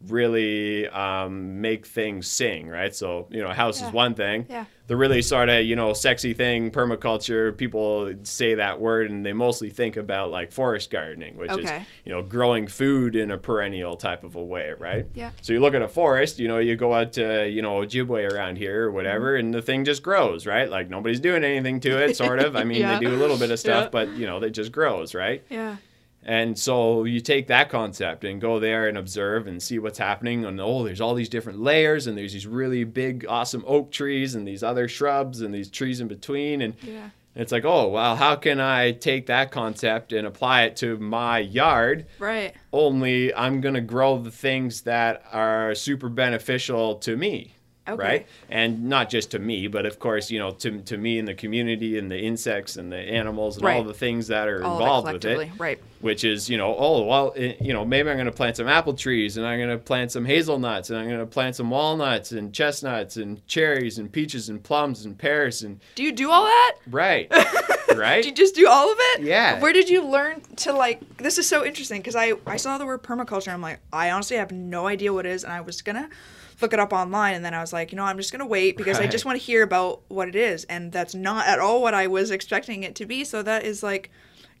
[0.08, 2.94] really um, make things sing, right?
[2.94, 3.88] So, you know, a house Yeah.
[3.88, 4.46] is one thing.
[4.48, 4.64] Yeah.
[4.88, 9.32] The really sort of, you know, sexy thing, permaculture, people say that word and they
[9.32, 11.70] mostly think about like forest gardening, which is,
[12.04, 15.06] you know, growing food in a perennial type of a way, right?
[15.14, 15.30] Yeah.
[15.40, 18.30] So you look at a forest, you know, you go out to, you know, Ojibway
[18.30, 19.46] around here or whatever, Mm-hmm.
[19.46, 20.68] and the thing just grows, right?
[20.68, 22.56] Like nobody's doing anything to it, sort of.
[22.56, 22.98] I mean, Yeah.
[22.98, 23.88] they do a little bit of stuff, Yeah.
[23.90, 25.42] but, you know, it just grows, right?
[25.48, 25.76] yeah.
[26.24, 30.44] And so you take that concept and go there and observe and see what's happening.
[30.44, 34.34] And oh, there's all these different layers, and there's these really big, awesome oak trees,
[34.34, 36.62] and these other shrubs, and these trees in between.
[36.62, 37.10] And Yeah.
[37.34, 41.38] it's like, oh, well, how can I take that concept and apply it to my
[41.40, 42.06] yard?
[42.20, 42.54] Right.
[42.72, 47.54] Only I'm going to grow the things that are super beneficial to me.
[47.88, 48.00] Okay.
[48.00, 48.26] Right.
[48.48, 51.34] And not just to me, but of course, you know, to, to me and the
[51.34, 55.08] community and the insects and the animals and all the things that are All involved
[55.24, 55.50] it with it.
[55.58, 55.80] Right.
[56.00, 58.68] which is you know oh well eh, you know maybe i'm going to plant some
[58.68, 61.70] apple trees and i'm going to plant some hazelnuts and i'm going to plant some
[61.70, 66.30] walnuts and chestnuts and cherries and peaches and plums and pears and Do you do
[66.30, 66.74] all that?
[66.90, 67.32] right
[67.96, 68.22] Right.
[68.22, 69.22] Do you just do all of it?
[69.22, 69.60] Yeah.
[69.60, 71.18] Where did you learn to like?
[71.18, 73.48] This is so interesting because I I saw the word permaculture.
[73.48, 76.08] and I'm like, I honestly have no idea what it is, and I was gonna
[76.62, 78.76] look it up online, and then I was like, you know, I'm just gonna wait
[78.76, 81.82] because I just want to hear about what it is, and that's not at all
[81.82, 83.24] what I was expecting it to be.
[83.24, 84.10] So that is like.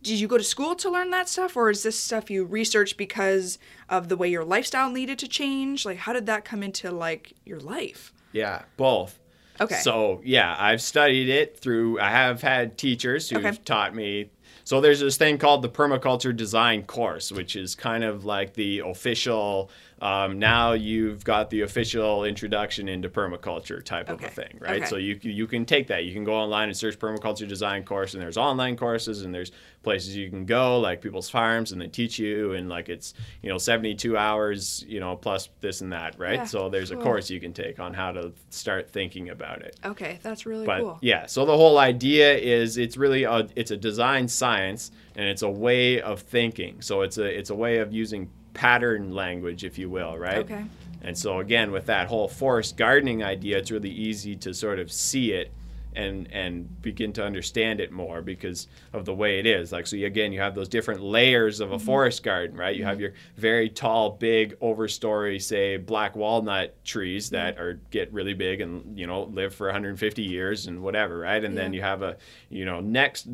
[0.02, 2.96] Did you go to school to learn that stuff, or is this stuff you researched
[2.96, 3.56] because
[3.88, 5.86] of the way your lifestyle needed to change?
[5.86, 8.12] Like, how did that come into like your life?
[8.32, 9.20] yeah both
[9.60, 9.74] Okay.
[9.76, 13.58] so yeah i've studied it through i have had teachers who've Okay.
[13.64, 14.30] taught me
[14.64, 18.78] So there's this thing called the permaculture design course, which is kind of like the
[18.80, 19.70] official.
[20.02, 24.82] Um, now you've got the official introduction into permaculture type of a thing, right?
[24.82, 24.86] Okay.
[24.86, 26.04] So you you can take that.
[26.04, 29.52] You can go online and search permaculture design course, and there's online courses, and there's
[29.84, 33.48] places you can go like people's farms, and they teach you, and like it's you
[33.48, 36.34] know 72 hours, you know plus this and that, right?
[36.40, 39.78] Yeah, so there's a course you can take on how to start thinking about it
[39.84, 40.98] Okay, that's really but cool.
[41.00, 45.42] yeah so the whole idea is it's really a, it's a design science and it's
[45.42, 49.78] a way of thinking so it's a it's a way of using pattern language if
[49.78, 50.64] you will right Okay.
[51.02, 54.90] and so again with that whole forest gardening idea it's really easy to sort of
[54.92, 55.50] see it
[55.94, 59.72] and and begin to understand it more because of the way it is.
[59.72, 61.84] Like so you, again you have those different layers of a mm-hmm.
[61.84, 62.74] forest garden right?
[62.76, 63.02] You have mm-hmm.
[63.02, 68.98] your very tall big overstory say black walnut trees that are get really big and
[68.98, 71.42] you know live for 150 years and whatever right?
[71.44, 72.16] And then you have a
[72.48, 73.28] you know next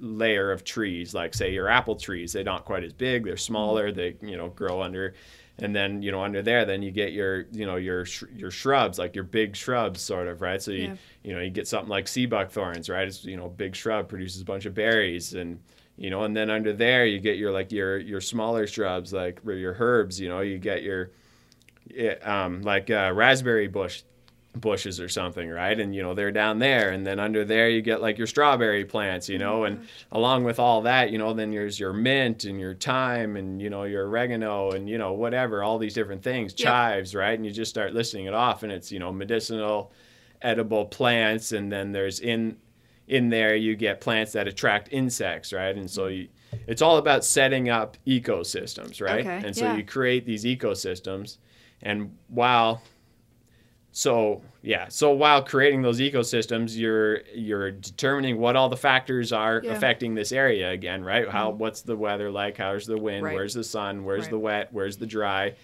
[0.00, 3.40] layer of trees like say your apple trees they're not quite as big they're mm-hmm.
[3.40, 5.14] smaller they you know grow under
[5.58, 8.50] and then you know under there then you get your you know your sh- your
[8.50, 10.94] shrubs like your big shrubs sort of right so you Yeah.
[11.22, 14.40] you know you get something like sea buckthorns right it's you know big shrub produces
[14.40, 15.60] a bunch of berries and
[15.98, 19.40] you know and then under there you get your like your your smaller shrubs like
[19.44, 21.10] your herbs you know you get your
[21.94, 24.02] yeah, um, like uh, raspberry bush
[24.54, 25.78] bushes or something, right?
[25.78, 28.84] And you know they're down there, and then under there you get like your strawberry
[28.84, 29.86] plants, you know, and mm-hmm.
[30.12, 33.70] along with all that, you know, then there's your mint and your thyme and you
[33.70, 36.66] know your oregano and you know whatever, all these different things, Yep.
[36.66, 37.38] chives, right?
[37.38, 39.92] And you just start listing it off, and it's you know medicinal,
[40.42, 42.56] edible plants, and then there's in
[43.08, 45.76] in there you get plants that attract insects, right?
[45.76, 46.22] And so mm-hmm.
[46.22, 46.28] you,
[46.66, 49.20] it's all about setting up ecosystems, right?
[49.26, 49.76] Okay, And so yeah.
[49.76, 51.38] you create these ecosystems,
[51.82, 52.82] and while
[53.94, 59.60] so yeah, so while creating those ecosystems, you're you're determining what all the factors are
[59.62, 59.72] Yeah.
[59.72, 61.28] affecting this area again, right?
[61.28, 62.56] How what's the weather like?
[62.56, 63.22] How's the wind?
[63.24, 63.34] Right.
[63.34, 64.04] Where's the sun?
[64.04, 64.30] Where's Right.
[64.30, 64.68] the wet?
[64.72, 65.54] Where's the dry?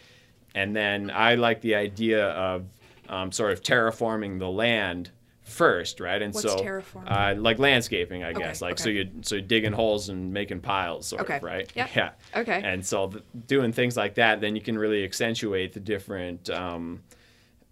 [0.54, 2.64] And then I like the idea of
[3.08, 5.10] um, sort of terraforming the land
[5.42, 6.20] first, right?
[6.20, 7.10] And What's so terraforming?
[7.38, 8.60] Uh, like landscaping, I Okay, guess.
[8.60, 8.82] Like okay.
[8.82, 11.36] so you so you're digging holes and making piles, sort Okay.
[11.36, 11.72] of, right?
[11.74, 11.88] Yep.
[11.96, 12.10] Yeah.
[12.36, 12.60] Okay.
[12.62, 17.00] And so th- doing things like that, then you can really accentuate the different um,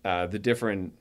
[0.06, 0.92] uh, the different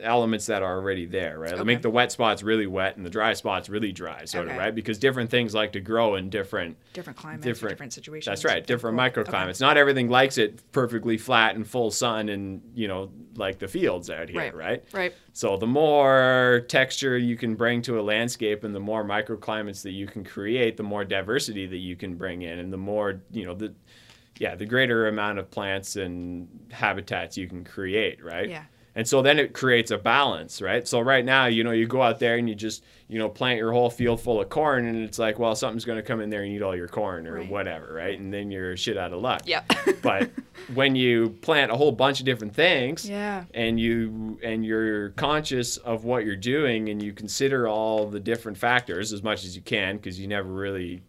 [0.00, 1.52] elements that are already there, right?
[1.52, 1.62] Okay.
[1.62, 4.54] Make the wet spots really wet and the dry spots really dry, sort Okay.
[4.54, 4.74] of, right?
[4.74, 8.26] Because different things like to grow in different different climates, different, different- situations.
[8.26, 9.24] that's right, different Cool.
[9.24, 9.60] microclimates.
[9.60, 14.10] Not everything likes it perfectly flat and full sun and you know like the fields
[14.10, 14.54] out here, Right.
[14.54, 14.84] right?
[14.92, 15.14] Right.
[15.34, 19.92] So the more texture you can bring to a landscape and the more microclimates that
[19.92, 23.44] you can create, the more diversity that you can bring in and the more, you
[23.44, 23.72] know, the
[24.38, 28.48] yeah, the greater amount of plants and habitats you can create, right?
[28.48, 28.64] Yeah.
[28.94, 30.86] And so then it creates a balance, right?
[30.86, 33.56] So right now, you know, you go out there and you just, you know, plant
[33.56, 36.28] your whole field full of corn and it's like, well, something's going to come in
[36.28, 37.48] there and eat all your corn or Right.
[37.50, 38.18] whatever, right?
[38.18, 39.42] And then you're shit out of luck.
[39.46, 39.72] Yep.
[40.02, 40.30] but
[40.74, 43.44] when you plant a whole bunch of different things, Yeah.
[43.54, 48.58] and you and you're conscious of what you're doing and you consider all the different
[48.58, 51.00] factors as much as you can because you never really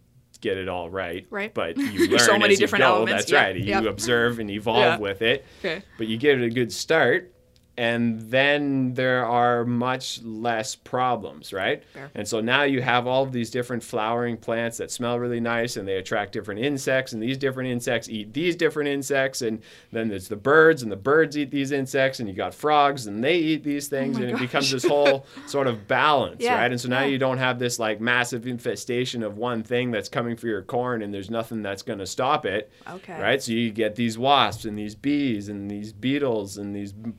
[0.44, 1.52] get it all right Right.
[1.54, 2.94] but you learn So many as you different go.
[2.96, 3.22] elements.
[3.24, 3.84] that's Yep, right you yep.
[3.86, 4.98] observe and evolve Yeah.
[4.98, 5.82] with it Okay.
[5.98, 7.32] but you give it a good start
[7.76, 11.82] and then there are much less problems, right?
[11.92, 12.10] Fair.
[12.14, 15.76] And so now you have all of these different flowering plants that smell really nice
[15.76, 19.60] and they attract different insects, and these different insects eat these different insects, and
[19.92, 23.22] then there's the birds, and the birds eat these insects, and you got frogs, and
[23.24, 26.56] they eat these oh things, Oh and it becomes this whole sort of balance, Yeah,
[26.58, 26.70] right?
[26.70, 27.06] And so now yeah.
[27.06, 31.02] you don't have this like massive infestation of one thing that's coming for your corn,
[31.02, 32.70] and there's nothing that's going to stop it.
[32.88, 33.20] Okay.
[33.20, 33.42] Right?
[33.42, 37.12] So you get these wasps and these bees and these beetles and these b-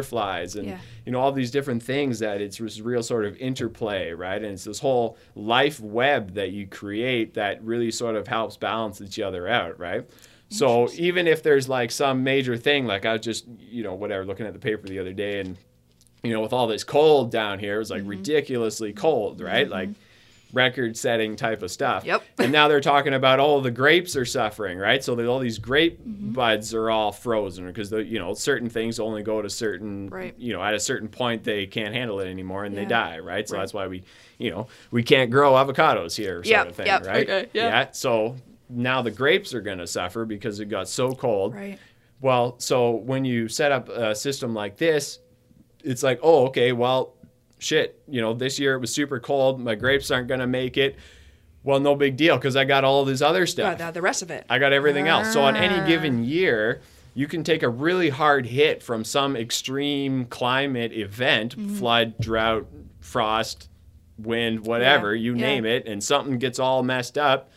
[0.00, 0.78] butterflies and Yeah.
[1.06, 4.42] you know all these different things that it's this real sort of interplay, right?
[4.42, 9.00] And it's this whole life web that you create that really sort of helps balance
[9.00, 10.08] each other out, right?
[10.52, 14.24] So even if there's like some major thing, like I was just you know whatever
[14.24, 15.56] looking at the paper the other day and
[16.24, 18.08] you know with all this cold down here, it was Mm-hmm.
[18.08, 19.68] like ridiculously cold, right?
[19.68, 19.90] Like
[20.52, 22.04] record setting type of stuff.
[22.04, 22.22] Yep.
[22.38, 25.02] And now they're talking about oh the grapes are suffering, right?
[25.02, 26.32] So all these grape Mm-hmm.
[26.32, 30.34] buds are all frozen because the you know certain things only go to certain Right.
[30.38, 33.48] you know at a certain point they can't handle it anymore and they die, right?
[33.48, 33.60] So Right.
[33.62, 34.02] that's why we
[34.38, 37.28] you know we can't grow avocados here, sort Yep, of thing, yep, right?
[37.28, 37.88] okay, yeah.
[37.92, 38.36] So
[38.68, 41.54] now the grapes are going to suffer because it got so cold.
[41.54, 41.78] Right.
[42.20, 45.18] Well, so when you set up a system like this,
[45.82, 47.14] it's like, oh, okay, well,
[47.60, 49.60] shit, you know, this year it was super cold.
[49.60, 50.96] My grapes aren't going to make it.
[51.62, 53.78] Well, no big deal because I got all this other stuff.
[53.78, 54.46] Got the, rest of it.
[54.48, 55.32] I got everything else.
[55.32, 55.60] So on Ah.
[55.60, 56.80] any given year,
[57.14, 61.74] you can take a really hard hit from some extreme climate event, Mm-hmm.
[61.76, 62.66] flood, drought,
[63.00, 63.68] frost,
[64.18, 65.40] wind, whatever, you yeah.
[65.46, 67.50] name it, and something gets all messed up,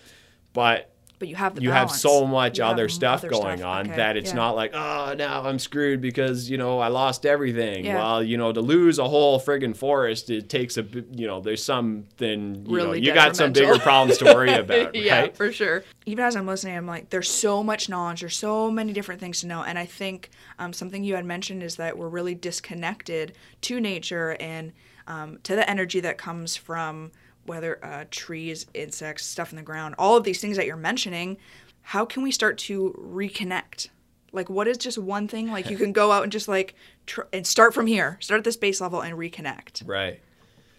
[0.53, 0.92] but
[1.23, 3.69] But you have the you have so much You other stuff other going stuff.
[3.69, 4.35] on Okay, that it's yeah.
[4.35, 7.95] not like oh now i'm screwed because you know i lost everything Yeah.
[7.95, 11.63] well you know to lose a whole friggin' forest it takes a you know there's
[11.63, 15.85] something you know you got some bigger problems to worry about yeah, right for sure.
[16.05, 18.19] Even as I'm listening, I'm like, there's so much knowledge.
[18.19, 19.63] There's so many different things to know.
[19.63, 24.35] And I think um, something you had mentioned is that we're really disconnected to nature
[24.41, 24.73] and
[25.07, 27.11] um, to the energy that comes from
[27.45, 31.37] whether uh, trees, insects, stuff in the ground, all of these things that you're mentioning.
[31.81, 33.89] How can we start to reconnect?
[34.31, 35.51] Like, what is just one thing?
[35.51, 36.75] Like, you can go out and just like
[37.05, 39.87] tr- and start from here, start at this base level and reconnect.
[39.87, 40.21] Right.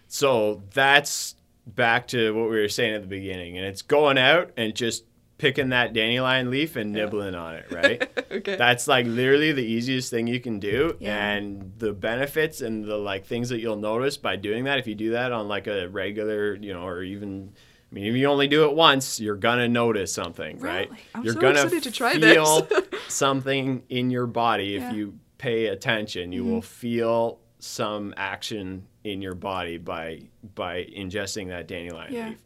[0.09, 4.50] So that's back to what we were saying at the beginning, and it's going out
[4.57, 5.05] and just
[5.44, 8.09] picking that dandelion leaf and nibbling on it, right?
[8.35, 8.57] Okay.
[8.57, 11.35] That's like literally the easiest thing you can do, Yeah.
[11.35, 14.78] and the benefits and the like things that you'll notice by doing that.
[14.80, 17.52] If you do that on like a regular, you know, or even.
[17.90, 20.88] I mean, if you only do it once, you're gonna notice something, right?
[20.90, 21.02] Really?
[21.14, 22.66] I'm you're so gonna excited to try feel
[23.09, 24.88] something in your body if Yeah.
[24.88, 24.98] Mm-hmm.
[24.98, 26.33] you pay attention.
[26.33, 30.22] You will feel some action in your body by
[30.57, 32.28] by ingesting that dandelion Yeah.
[32.30, 32.38] leaf.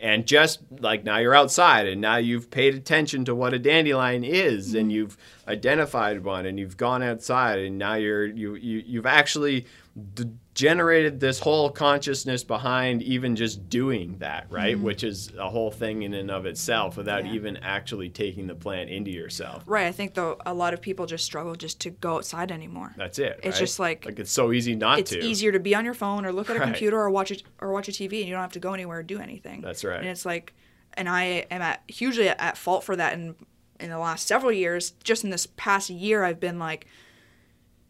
[0.00, 4.24] And just like now you're outside and now you've paid attention to what a dandelion
[4.24, 4.78] is Mm-hmm.
[4.78, 5.16] and you've
[5.48, 9.66] identified one and you've gone outside and now you're you, you you've actually
[10.14, 14.78] d- generated this whole consciousness behind even just doing that, right?
[14.78, 17.28] Which is a whole thing in and of itself without Mm-hmm.
[17.28, 17.34] Yeah.
[17.34, 19.62] even actually taking the plant into yourself.
[19.66, 19.86] Right.
[19.86, 22.92] I think though a lot of people just struggle just to go outside anymore.
[22.96, 23.40] That's it.
[23.42, 23.60] It's right?
[23.60, 25.18] just like- like it's so easy not it's to.
[25.18, 26.66] It's easier to be on your phone or look at a Right.
[26.66, 28.98] computer or watch it or watch a TV and you don't have to go anywhere
[28.98, 29.60] or do anything.
[29.60, 29.98] That's right.
[29.98, 30.54] And it's like,
[30.94, 33.14] and I am at hugely at fault for that.
[33.14, 33.34] In
[33.80, 36.86] in the last several years, just in this past year, I've been like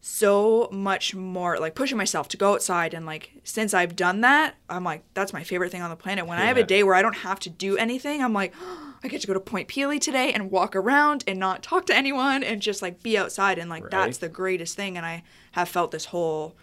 [0.07, 4.55] so much more like pushing myself to go outside and like since I've done that,
[4.69, 6.27] I'm like that's my favorite thing on the planet.
[6.27, 8.53] When I have a day where I don't have to do anything, I'm like
[9.03, 11.97] I get to go to Point Pelee today and walk around and not talk to
[11.97, 15.71] anyone and just like be outside and like that's the greatest thing and I have
[15.71, 16.55] felt this whole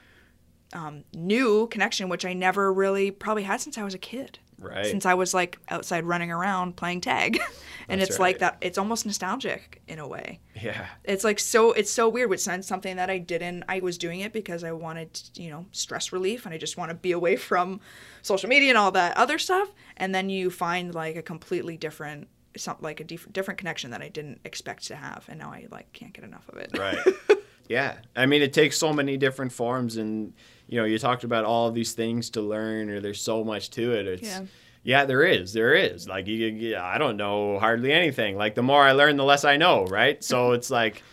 [0.74, 4.38] um, new connection which I never really probably had since I was a kid.
[4.62, 4.86] Right.
[4.86, 7.40] Since I was like outside running around playing tag.
[7.92, 10.88] and That's it's like that it's almost nostalgic in a way yeah.
[11.04, 14.22] it's like so it's so weird which is something that i didn't i was doing
[14.22, 17.36] it because i wanted you know stress relief and i just want to be away
[17.36, 17.80] from
[18.22, 22.28] social media and all that other stuff and then you find like a completely different
[22.58, 25.68] some like a dif- different connection that i didn't expect to have and now i
[25.72, 26.98] like can't get enough of it Right.
[27.72, 27.96] yeah.
[28.16, 30.34] I mean, it takes so many different forms, and
[30.68, 33.70] you know, you talked about all of these things to learn, or there's so much
[33.72, 34.08] to it.
[34.08, 34.42] It's Yeah.
[34.84, 36.08] yeah, there is, there is.
[36.08, 38.38] Like you, you- I don't know hardly anything.
[38.38, 39.86] Like the more I learn, the less I know.
[39.86, 40.24] Right.
[40.24, 41.04] So it's like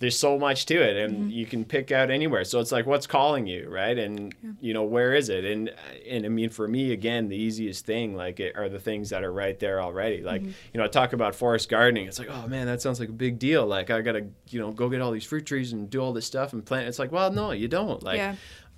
[0.00, 1.30] there's so much to it, and Mm-hmm.
[1.30, 2.44] you can pick out anywhere.
[2.44, 3.98] So it's like, what's calling you, right?
[3.98, 5.44] And you know, where is it?
[5.44, 5.70] And
[6.08, 9.24] and I mean, for me, again, the easiest thing like it are the things that
[9.24, 10.22] are right there already.
[10.22, 10.50] Like Mm-hmm.
[10.72, 12.06] you know, I talk about forest gardening.
[12.06, 13.66] It's like, oh man, that sounds like a big deal.
[13.66, 16.26] Like I gotta, you know, go get all these fruit trees and do all this
[16.26, 16.88] stuff and plant.
[16.88, 18.02] It's like, well, no, you don't.
[18.02, 18.36] Like Yeah.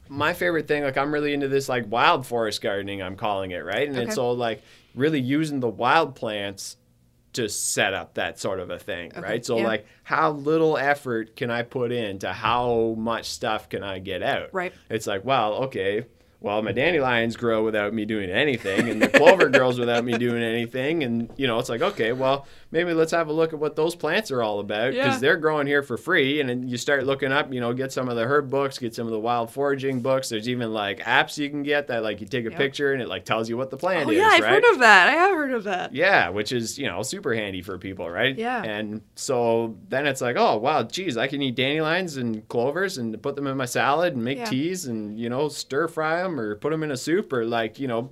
[0.09, 3.03] my favorite thing, like I'm really into this like wild forest gardening.
[3.03, 4.63] I'm calling it right, and it's all like
[4.95, 6.77] really using the wild plants
[7.33, 9.45] to set up that sort of a thing, right?
[9.45, 9.65] So yeah.
[9.65, 14.53] like how little effort can I put into how much stuff can I get out?
[14.53, 14.73] Right.
[14.89, 16.07] It's like, well, okay,
[16.41, 20.43] well my dandelions grow without me doing anything and the clover grows without me doing
[20.43, 23.77] anything and you know, it's like, okay, well, maybe let's have a look at what
[23.77, 25.21] those plants are all about because Yeah.
[25.21, 28.09] they're growing here for free and then you start looking up, you know, get some
[28.09, 30.29] of the herb books, get some of the wild foraging books.
[30.29, 32.59] There's even like apps you can get that like you take a Yep.
[32.59, 34.51] picture and it like tells you what the plant oh is, yeah i've right?
[34.63, 37.63] heard of that i have heard of that Yeah, which is, you know, super handy
[37.63, 38.37] for people, right?
[38.37, 38.63] Yeah.
[38.63, 43.21] And so then it's like, oh, wow, geez, I can eat dandelions and clovers and
[43.23, 44.45] put them in my salad and make Yeah.
[44.47, 47.79] teas and, you know, stir fry them or put them in a soup or like,
[47.81, 48.11] you know,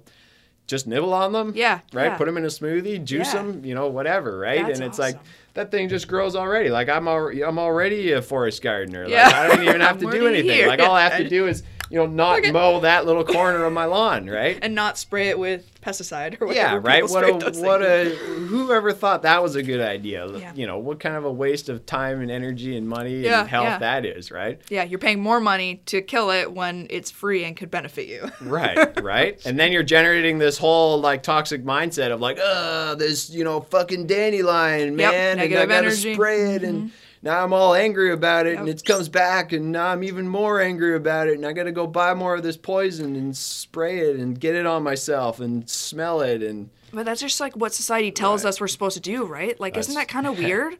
[0.66, 1.52] just nibble on them.
[1.54, 2.06] Yeah, Right?
[2.06, 2.16] yeah.
[2.16, 3.42] Put them in a smoothie, juice Yeah.
[3.42, 4.66] them, you know, whatever, right?
[4.66, 5.18] That's and it's like,
[5.54, 6.68] that thing just grows already.
[6.70, 9.04] Like I'm already, I'm already a forest gardener.
[9.04, 9.30] Like Yeah.
[9.32, 10.50] I don't even have to do anything.
[10.50, 10.66] here.
[10.68, 13.24] Like all I have to do is, you know, not Look at- mow that little
[13.24, 14.58] corner of my lawn, right?
[14.60, 17.08] and not spray it with pesticide or whatever yeah, right.
[17.08, 17.62] What a what things.
[17.62, 18.14] a
[18.46, 20.26] whoever thought that was a good idea.
[20.36, 20.52] Yeah.
[20.54, 23.48] You know what kind of a waste of time and energy and money Yeah, and
[23.48, 23.78] health yeah.
[23.78, 24.60] that is, right?
[24.68, 28.28] yeah you're paying more money to kill it when it's free and could benefit you
[28.40, 29.40] Right, right.
[29.46, 33.60] And then you're generating this whole like toxic mindset of like, uh, this you know
[33.60, 36.08] fucking dandelion, man, and I gotta energy.
[36.10, 36.14] Mm-hmm.
[36.14, 36.90] spray it, and
[37.22, 40.60] now I'm all angry about it, and it comes back, and now I'm even more
[40.60, 44.16] angry about it, and I gotta go buy more of this poison and spray it
[44.16, 48.10] and get it on myself and smell it and But that's just like what society
[48.10, 48.48] tells Right.
[48.50, 49.58] us we're supposed to do, right?
[49.60, 50.76] Like, isn't that kind of weird?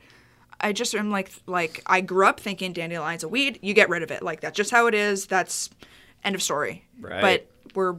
[0.61, 3.59] I just am like, like I grew up thinking dandelion's a weed.
[3.62, 4.22] You get rid of it.
[4.22, 5.26] Like that's just how it is.
[5.26, 5.70] That's
[6.24, 6.84] end of story.
[7.01, 7.20] Right.
[7.20, 7.97] But we're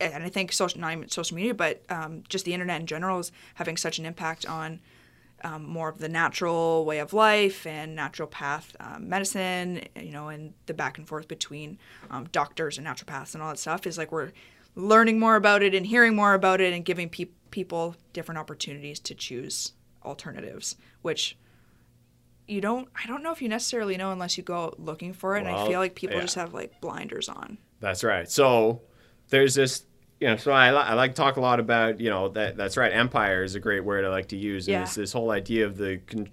[0.00, 3.18] and I think social not even social media, but um, just the internet in general
[3.18, 4.80] is having such an impact on
[5.44, 10.54] um, more of the natural way of life and naturopath um, medicine, you know, and
[10.66, 11.78] the back and forth between
[12.10, 14.32] um, doctors and naturopaths and all that stuff is like we're
[14.74, 18.98] learning more about it and hearing more about it and giving pe- people different opportunities
[19.00, 19.72] to choose
[20.04, 21.36] alternatives, which
[22.46, 25.40] you don't I don't know if you necessarily know unless you go looking for it.
[25.40, 26.22] and I feel like people yeah.
[26.22, 27.58] just have like blinders on.
[27.80, 28.30] That's right.
[28.30, 28.82] So
[29.28, 29.84] there's this,
[30.20, 32.76] you know, so I, I like to talk a lot about, you know, that that's
[32.76, 32.92] right.
[32.92, 34.66] Empire is a great word I like to use.
[34.66, 34.82] And Yeah.
[34.82, 36.28] it's this whole idea of the, con-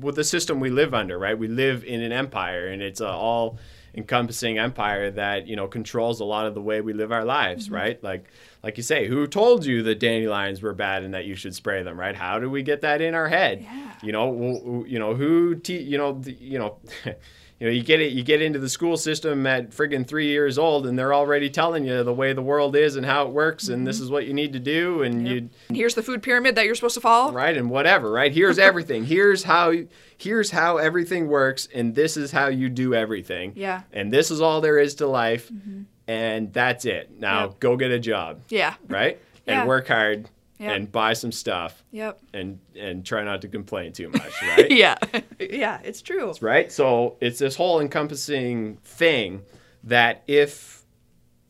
[0.00, 1.36] with the system we live under, right?
[1.36, 3.58] We live in an empire and it's a all
[3.94, 7.66] encompassing empire that, you know, controls a lot of the way we live our lives,
[7.66, 7.74] Mm-hmm.
[7.74, 8.04] right?
[8.04, 8.26] Like,
[8.62, 11.82] like you say, who told you that dandelions were bad and that you should spray
[11.82, 12.14] them, right?
[12.14, 13.62] How do we get that in our head?
[13.62, 13.92] Yeah.
[14.02, 16.76] You know, you know who, te- you know, the, you know,
[17.58, 20.58] you know, you get it, you get into the school system at friggin' three years
[20.58, 23.68] old, and they're already telling you the way the world is and how it works,
[23.68, 24.04] and this mm-hmm.
[24.04, 26.74] is what you need to do, and you, And here's the food pyramid that you're
[26.74, 27.32] supposed to follow.
[27.32, 28.30] right, and whatever, right?
[28.30, 29.04] Here's everything.
[29.06, 29.72] Here's how,
[30.18, 33.52] here's how everything works, and this is how you do everything.
[33.56, 33.82] Yeah.
[33.92, 35.82] And this is all there is to life, mm-hmm.
[36.06, 37.10] and that's it.
[37.18, 37.60] Now Yep.
[37.60, 38.74] go get a job, Yeah.
[38.88, 39.18] right?
[39.46, 39.60] Yeah.
[39.60, 40.28] And work hard,
[40.58, 40.72] Yeah.
[40.72, 42.18] and buy some stuff, Yep.
[42.32, 44.70] and and try not to complain too much, right?
[44.70, 44.96] Yeah.
[45.40, 46.32] yeah, it's true.
[46.40, 46.72] right?
[46.72, 49.42] So it's this whole encompassing thing
[49.84, 50.82] that if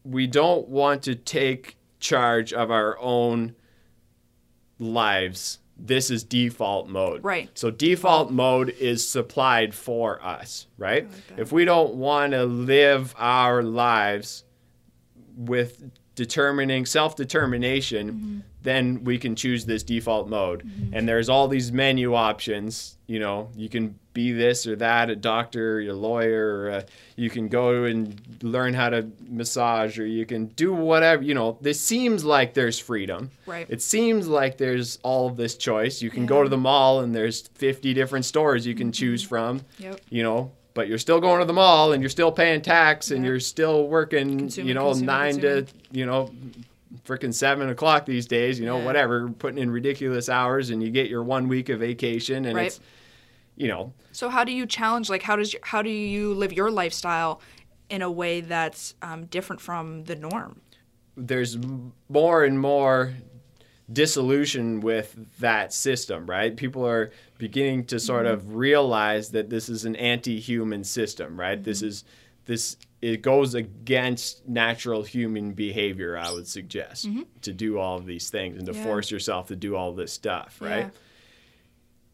[0.05, 3.55] we don't want to take charge of our own
[4.79, 7.23] lives, this is default mode.
[7.25, 7.51] Right.
[7.55, 11.09] So default mode is supplied for us, right?
[11.29, 11.39] that.
[11.39, 14.45] if we don't want to live our lives
[15.37, 18.39] with determining self-determination mm-hmm.
[18.63, 20.65] then we can choose this default mode.
[20.67, 20.95] Mm-hmm.
[20.95, 25.17] And there's all these menu options you know you can be this or that a
[25.17, 26.85] doctor a lawyer or a,
[27.17, 31.59] you can go and learn how to massage or you can do whatever you know
[31.61, 33.31] this seems like there's freedom.
[33.47, 33.67] Right.
[33.69, 36.03] it seems like there's all of this choice.
[36.03, 38.93] You can go to the mall and there's 50 different stores you can mm-hmm.
[38.93, 40.01] choose from Yep.
[40.11, 43.25] you know but you're still going to the mall and you're still paying tax and
[43.25, 43.31] Yeah.
[43.31, 45.65] you're still working Consuming, you know consuming, nine consuming.
[45.67, 46.31] to you know
[47.05, 48.85] freaking seven o'clock these days you know Yeah.
[48.85, 52.67] whatever putting in ridiculous hours and you get your one week of vacation and Right.
[52.69, 52.81] it's
[53.57, 56.53] you know So how do you challenge like how does you, how do you live
[56.53, 57.41] your lifestyle
[57.89, 60.61] in a way that's um, different from the norm?
[61.17, 61.57] there's
[62.11, 63.15] more and more
[63.91, 66.55] dissolution with that system, right?
[66.57, 68.35] People are beginning to sort mm-hmm.
[68.35, 71.63] of realize that this is an anti-human system, right?
[71.63, 71.89] This mm-hmm.
[71.89, 72.05] is
[72.47, 77.23] this it goes against natural human behavior, I would suggest, mm-hmm.
[77.43, 78.85] to do all of these things and to Yeah.
[78.85, 80.87] force yourself to do all this stuff, right?
[80.87, 80.91] Yeah.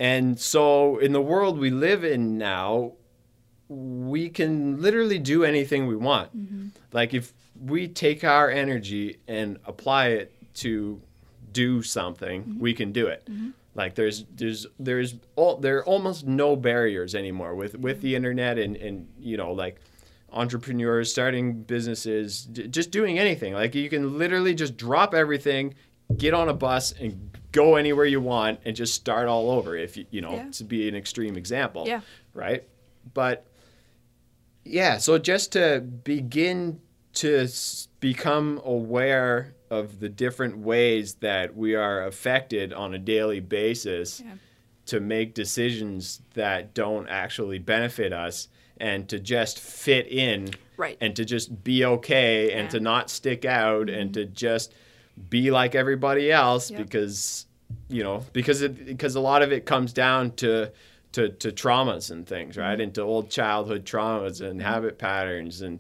[0.01, 2.95] And so in the world we live in now,
[3.69, 6.31] we can literally do anything we want.
[6.93, 11.01] Like if we take our energy and apply it to
[11.53, 13.29] do something, we can do it.
[13.75, 18.59] Like there's there's there's all, there are almost no barriers anymore with with the internet
[18.59, 19.81] and and you know like
[20.31, 25.75] entrepreneurs starting businesses d- just doing anything like you can literally just drop everything
[26.17, 29.97] get on a bus and go anywhere you want and just start all over if
[29.97, 30.51] you you know Yeah.
[30.53, 32.01] to be an extreme example Yeah.
[32.33, 32.65] right
[33.13, 33.47] but
[34.65, 36.81] yeah so just to begin
[37.15, 37.47] to
[38.01, 44.35] become aware of the different ways that we are affected on a daily basis Yeah.
[44.87, 48.49] to make decisions that don't actually benefit us
[48.79, 50.97] and to just fit in Right.
[51.01, 54.75] and to just be okay and to not stick out and to just
[55.31, 56.81] be like everybody else Yep.
[56.83, 57.47] because
[57.89, 60.71] you know because it because a lot of it comes down to
[61.13, 62.81] to, to traumas and things right Mm-hmm.
[62.81, 65.79] into old childhood traumas and habit patterns and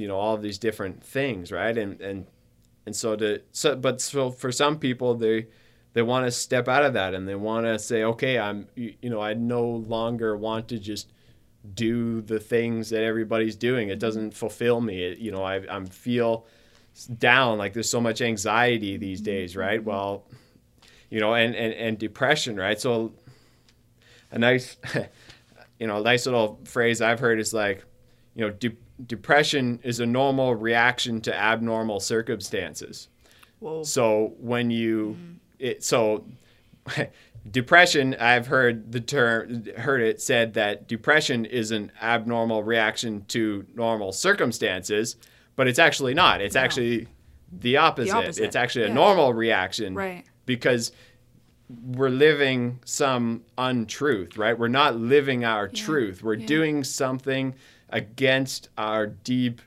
[0.00, 1.76] you know all of these different things right?
[1.76, 2.26] And and
[2.86, 5.46] and so to so but so for some people they
[5.92, 8.94] they want to step out of that and they want to say okay i'm you,
[9.02, 11.12] you know i no longer want to just
[11.74, 13.90] do the things that everybody's doing.
[13.90, 14.38] It doesn't mm-hmm.
[14.38, 15.02] fulfill me.
[15.02, 16.46] It, you know i i'm feel
[17.18, 19.24] down like there's so much anxiety these mm-hmm.
[19.26, 19.82] days right?
[19.82, 20.26] Well
[21.10, 22.80] you know and and, and depression right?
[22.80, 23.12] So
[24.30, 24.76] a nice
[25.78, 27.84] you know a nice little phrase i've heard is like
[28.34, 28.76] you know de-
[29.06, 33.08] depression is a normal reaction to abnormal circumstances
[33.60, 33.82] Whoa.
[33.82, 35.32] so when you mm-hmm.
[35.58, 36.24] it so
[37.50, 43.66] depression I've heard the term heard it said that depression is an abnormal reaction to
[43.74, 45.16] normal circumstances,
[45.56, 46.40] but it's actually not.
[46.40, 46.60] It's No.
[46.60, 47.08] actually
[47.52, 48.14] the opposite.
[48.14, 48.44] opposite.
[48.44, 50.24] It's actually a normal reaction Right.
[50.46, 50.92] because
[51.68, 54.58] we're living some untruth, right?
[54.58, 56.22] We're not living our truth.
[56.22, 56.46] We're Yeah.
[56.46, 57.54] doing something
[57.92, 59.60] against our deep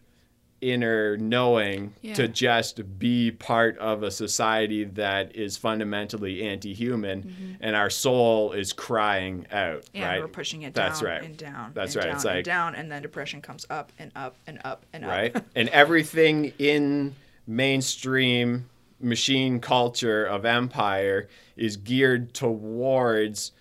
[0.61, 2.13] inner knowing Yeah.
[2.13, 7.53] to just be part of a society that is fundamentally anti-human mm-hmm.
[7.59, 11.23] and our soul is crying out and right we're pushing it That's down right.
[11.23, 11.71] and down.
[11.73, 12.09] That's and right.
[12.11, 15.03] Down It's and like- down, and then depression comes up and up and up and
[15.03, 15.09] up.
[15.11, 15.35] right?
[15.55, 17.13] and everything in
[17.45, 18.69] mainstream
[19.01, 23.51] machine culture of empire is geared towards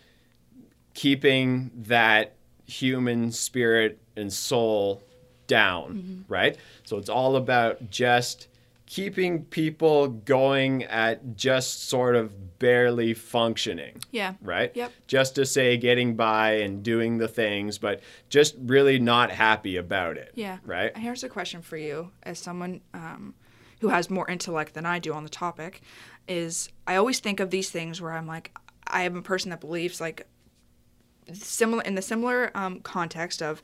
[0.94, 2.34] keeping that
[2.64, 5.02] human spirit and soul
[5.46, 6.56] down, right?
[6.84, 8.48] So it's all about just
[8.86, 14.34] keeping people going at just sort of barely functioning yeah.
[14.42, 14.70] right?
[14.76, 14.92] Yep.
[15.06, 20.16] Just to say getting by and doing the things, but just really not happy about
[20.16, 20.32] it.
[20.34, 20.58] Yeah.
[20.64, 20.96] Right?
[20.96, 23.34] Here's a question for you, as someone um,
[23.80, 25.80] who has more intellect than I do on the topic.
[26.28, 28.56] Is I always think of these things where I'm like,
[28.86, 30.28] I am a person that believes like
[31.32, 33.62] similar in the similar um, context of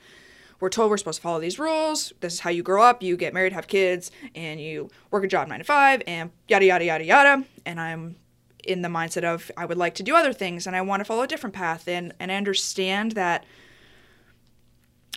[0.60, 2.12] we're told we're supposed to follow these rules.
[2.20, 3.02] This is how you grow up.
[3.02, 6.64] You get married, have kids, and you work a job nine to five, and yada
[6.64, 7.44] yada yada yada.
[7.64, 8.16] And I'm
[8.64, 11.04] in the mindset of I would like to do other things, and I want to
[11.04, 13.44] follow a different path, and and I understand that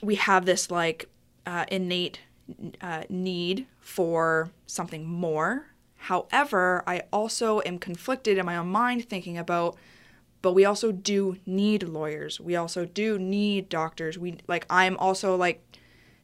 [0.03, 1.09] we have this like
[1.45, 2.19] uh, innate
[2.81, 5.67] uh, need for something more.
[5.95, 9.77] However, I also am conflicted in my own mind thinking about,
[10.41, 12.39] but we also do need lawyers.
[12.39, 14.17] We also do need doctors.
[14.17, 15.63] We like I'm also like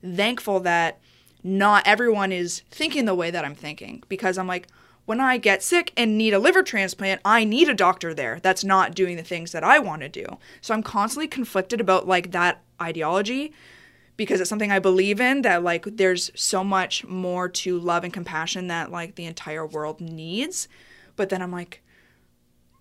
[0.04, 1.00] thankful that
[1.44, 4.68] not everyone is thinking the way that I'm thinking because I'm like
[5.06, 8.66] when I get sick and need a liver transplant, I need a doctor there that's
[8.66, 10.38] not doing the things that I want to do.
[10.60, 13.54] So I'm constantly conflicted about like that ideology
[14.18, 18.12] because it's something I believe in that like there's so much more to love and
[18.12, 20.68] compassion that like the entire world needs.
[21.16, 21.82] But then I'm like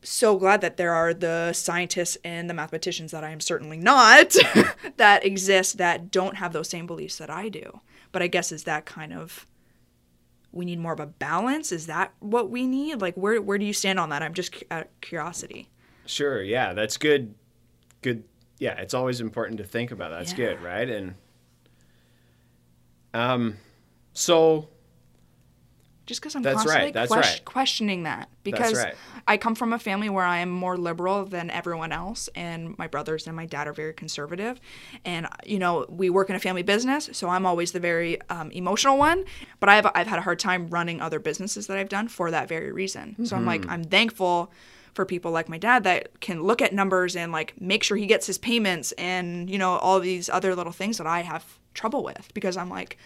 [0.02, 4.34] so glad that there are the scientists and the mathematicians that I am certainly not
[4.96, 7.80] that exist that don't have those same beliefs that I do.
[8.12, 9.46] But I guess is that kind of
[10.52, 11.72] we need more of a balance?
[11.72, 13.00] Is that what we need?
[13.00, 14.22] Like where where do you stand on that?
[14.22, 15.68] I'm just out of curiosity.
[16.06, 16.42] Sure.
[16.42, 16.72] Yeah.
[16.72, 17.34] That's good.
[18.02, 18.24] Good.
[18.58, 18.74] Yeah.
[18.80, 20.10] It's always important to think about.
[20.12, 20.36] That's Yeah.
[20.36, 20.62] good.
[20.62, 20.88] Right.
[20.88, 21.14] And,
[23.12, 23.56] um,
[24.12, 24.68] so
[26.06, 27.42] just because I'm That's constantly right, ques- right.
[27.44, 28.94] questioning that because right.
[29.26, 32.86] I come from a family where I am more liberal than everyone else, and my
[32.86, 34.60] brothers and my dad are very conservative,
[35.04, 38.50] and you know we work in a family business, so I'm always the very um,
[38.52, 39.24] emotional one.
[39.60, 42.48] But I've I've had a hard time running other businesses that I've done for that
[42.48, 43.24] very reason.
[43.26, 43.48] So I'm Mm-hmm.
[43.48, 44.52] like I'm thankful
[44.94, 48.06] for people like my dad that can look at numbers and like make sure he
[48.06, 51.44] gets his payments and you know all these other little things that I have
[51.74, 52.96] trouble with because I'm like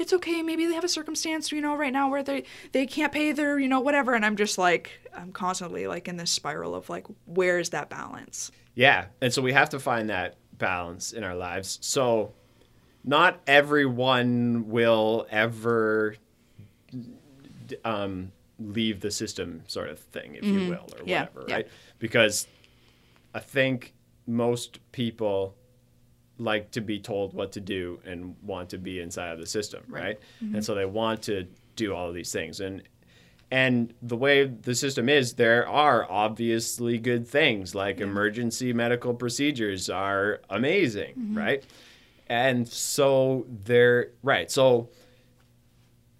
[0.00, 2.42] it's okay maybe they have a circumstance you know right now where they
[2.72, 6.16] they can't pay their you know whatever and i'm just like i'm constantly like in
[6.16, 9.06] this spiral of like where is that balance Yeah.
[9.20, 11.78] And so we have to find that balance in our lives.
[11.82, 12.32] So
[13.04, 16.14] not everyone will ever
[17.84, 21.08] um, leave the system, sort of thing, if you will, or Mm-hmm.
[21.08, 21.54] Yeah, whatever, yeah.
[21.56, 21.68] right?
[21.98, 22.46] Because
[23.34, 23.92] I think
[24.26, 25.54] most people
[26.40, 29.84] like to be told what to do and want to be inside of the system,
[29.88, 30.18] right?
[30.42, 30.56] Mm-hmm.
[30.56, 32.60] And so they want to do all of these things.
[32.60, 32.82] And
[33.52, 39.90] and the way the system is, there are obviously good things like emergency medical procedures
[39.90, 41.64] are amazing, right?
[42.28, 44.48] And so they're right.
[44.48, 44.88] So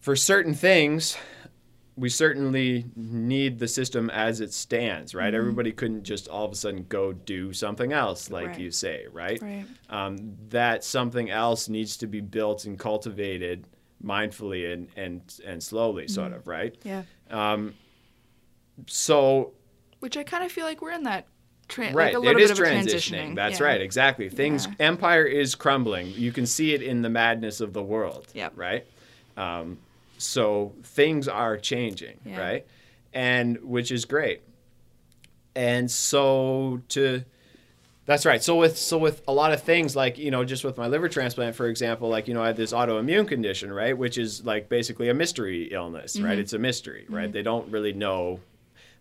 [0.00, 1.16] for certain things,
[1.96, 5.34] we certainly need the system as it stands, right?
[5.34, 8.58] Everybody couldn't just all of a sudden go do something else, like Right.
[8.60, 9.40] you say, right?
[9.42, 9.66] Right.
[9.90, 13.66] Um, that something else needs to be built and cultivated
[14.02, 16.74] mindfully and and and slowly, sort of, right?
[16.84, 17.74] yeah Um,
[18.86, 19.52] So
[19.98, 21.26] which i kind of feel like we're in that
[21.68, 22.84] tra- right, like a little it is transitioning.
[22.84, 23.66] transitioning That's Yeah.
[23.66, 24.28] right, exactly.
[24.30, 24.86] Things Yeah.
[24.86, 26.06] empire is crumbling.
[26.16, 28.26] You can see it in the madness of the world.
[28.34, 28.52] Yep.
[28.56, 28.86] Right.
[29.36, 29.78] Um,
[30.20, 32.40] so things are changing, Yeah.
[32.40, 32.66] right?
[33.12, 34.42] And which is great.
[35.54, 37.24] And so to
[38.06, 38.42] that's right.
[38.42, 41.08] So with so with a lot of things like you know just with my liver
[41.08, 44.68] transplant for example, like you know I had this autoimmune condition, right, which is like
[44.68, 46.32] basically a mystery illness, right?
[46.32, 46.40] Mm-hmm.
[46.40, 47.30] It's a mystery, right?
[47.32, 48.40] They don't really know.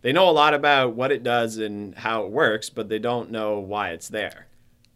[0.01, 3.32] They know a lot about what it does and how it works, but they don't
[3.32, 4.47] know why it's there,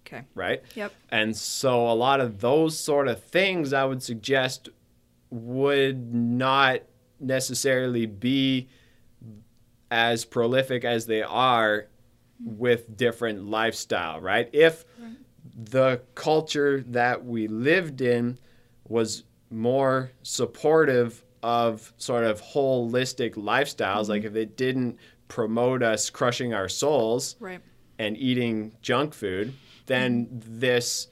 [0.08, 0.62] okay right?
[0.76, 0.94] Yep.
[1.10, 4.70] And so a lot of those sort of things I would suggest
[5.34, 6.82] would not
[7.20, 8.70] necessarily be
[9.90, 11.88] as prolific as they are
[12.44, 14.50] with different lifestyle, right?
[14.54, 14.86] If
[15.56, 18.38] the culture that we lived in
[18.88, 24.36] was more supportive of sort of holistic lifestyles, like mm-hmm.
[24.36, 27.62] if it didn't promote us crushing our souls right.
[27.98, 29.54] and eating junk food,
[29.86, 30.60] then mm-hmm.
[30.60, 31.08] this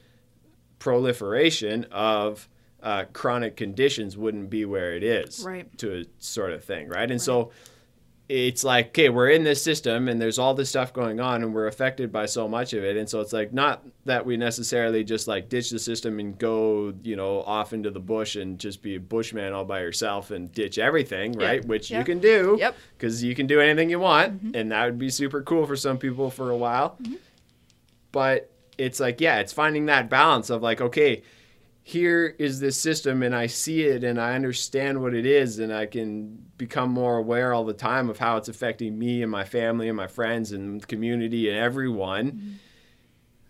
[0.80, 2.48] proliferation of
[2.84, 5.78] uh, chronic conditions wouldn't be where it is Right.
[5.80, 7.10] to a sort of thing right?
[7.12, 7.52] And so
[8.30, 11.54] it's like okay we're in this system and there's all this stuff going on and
[11.54, 12.96] we're affected by so much of it.
[12.96, 16.94] And so it's like not that we necessarily just like ditch the system and go
[17.04, 20.50] you know off into the bush and just be a bushman all by yourself and
[20.54, 21.64] ditch everything right?
[21.66, 22.76] Which you can do Yep.
[22.98, 25.98] because you can do anything you want and that would be super cool for some
[25.98, 26.98] people for a while.
[28.14, 31.22] But it's like yeah it's finding that balance of like okay
[31.92, 35.74] here is this system and I see it and I understand what it is and
[35.74, 39.44] I can become more aware all the time of how it's affecting me and my
[39.44, 42.60] family and my friends and the community and everyone.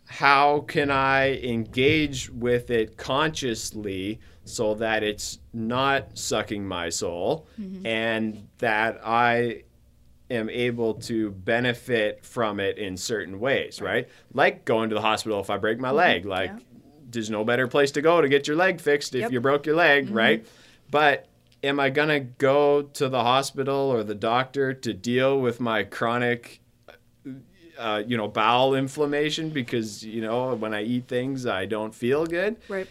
[0.05, 7.47] How can I engage with it consciously so that it's not sucking my soul
[7.85, 9.63] and that I
[10.29, 14.09] am able to benefit from it in certain ways, right?
[14.33, 15.97] Like going to the hospital if I break my mm-hmm.
[15.97, 16.25] leg.
[16.25, 16.59] Like Yeah.
[17.11, 19.31] There's no better place to go to get your leg fixed if Yep.
[19.31, 20.13] you broke your leg, mm-hmm.
[20.13, 20.47] right?
[20.89, 21.27] But
[21.63, 25.83] am I going to go to the hospital or the doctor to deal with my
[25.83, 26.59] chronic
[26.89, 26.93] uh,
[27.77, 32.25] uh, you know, bowel inflammation because, you know, when I eat things I don't feel
[32.25, 32.57] good?
[32.67, 32.87] Right.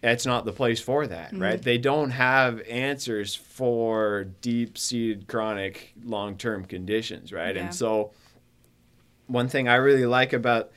[0.00, 1.42] that's not the place for that, mm-hmm.
[1.42, 1.62] right?
[1.62, 7.54] They don't have answers for deep seated chronic long term conditions, right?
[7.54, 7.62] Yeah.
[7.62, 8.10] And so,
[9.28, 10.72] one thing I really like about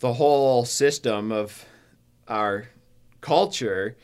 [0.00, 1.64] the whole system of
[2.30, 2.68] our
[3.20, 3.96] culture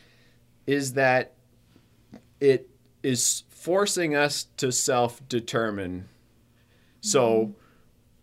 [0.67, 1.35] is that
[2.41, 2.69] it
[3.03, 6.09] is forcing us to self determine.
[7.01, 7.53] So, mm-hmm.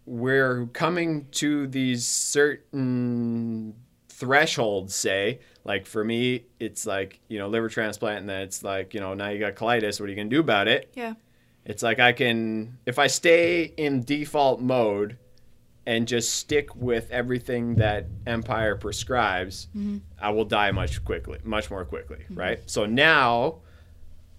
[0.05, 3.75] we're coming to these certain
[4.09, 8.93] thresholds say like for me it's like you know liver transplant and then it's like
[8.93, 11.13] you know now you got colitis what are you going to do about it Yeah.
[11.65, 15.17] it's like i can if i stay in default mode
[15.85, 19.97] and just stick with everything that empire prescribes mm-hmm.
[20.19, 22.39] i will die much quickly much more quickly mm-hmm.
[22.39, 22.59] right?
[22.65, 23.59] So now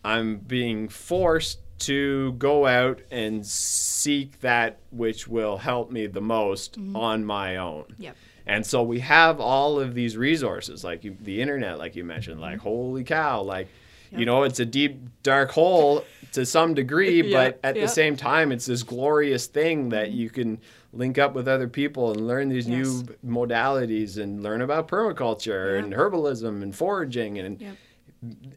[0.05, 6.78] i'm being forced to go out and seek that which will help me the most
[6.78, 6.97] mm-hmm.
[6.97, 7.84] on my own.
[7.99, 8.16] Yep.
[8.47, 12.40] and so we have all of these resources, like you, the internet, like you mentioned,
[12.40, 13.68] like holy cow, like
[14.16, 17.82] you know, it's a deep dark hole to some degree, Yeah, but at yeah.
[17.82, 20.61] the same time, it's this glorious thing that you can
[20.95, 22.86] link up with other people and learn these Yes.
[22.86, 25.84] new modalities and learn about permaculture Yeah.
[25.84, 27.76] and herbalism and foraging and Yep.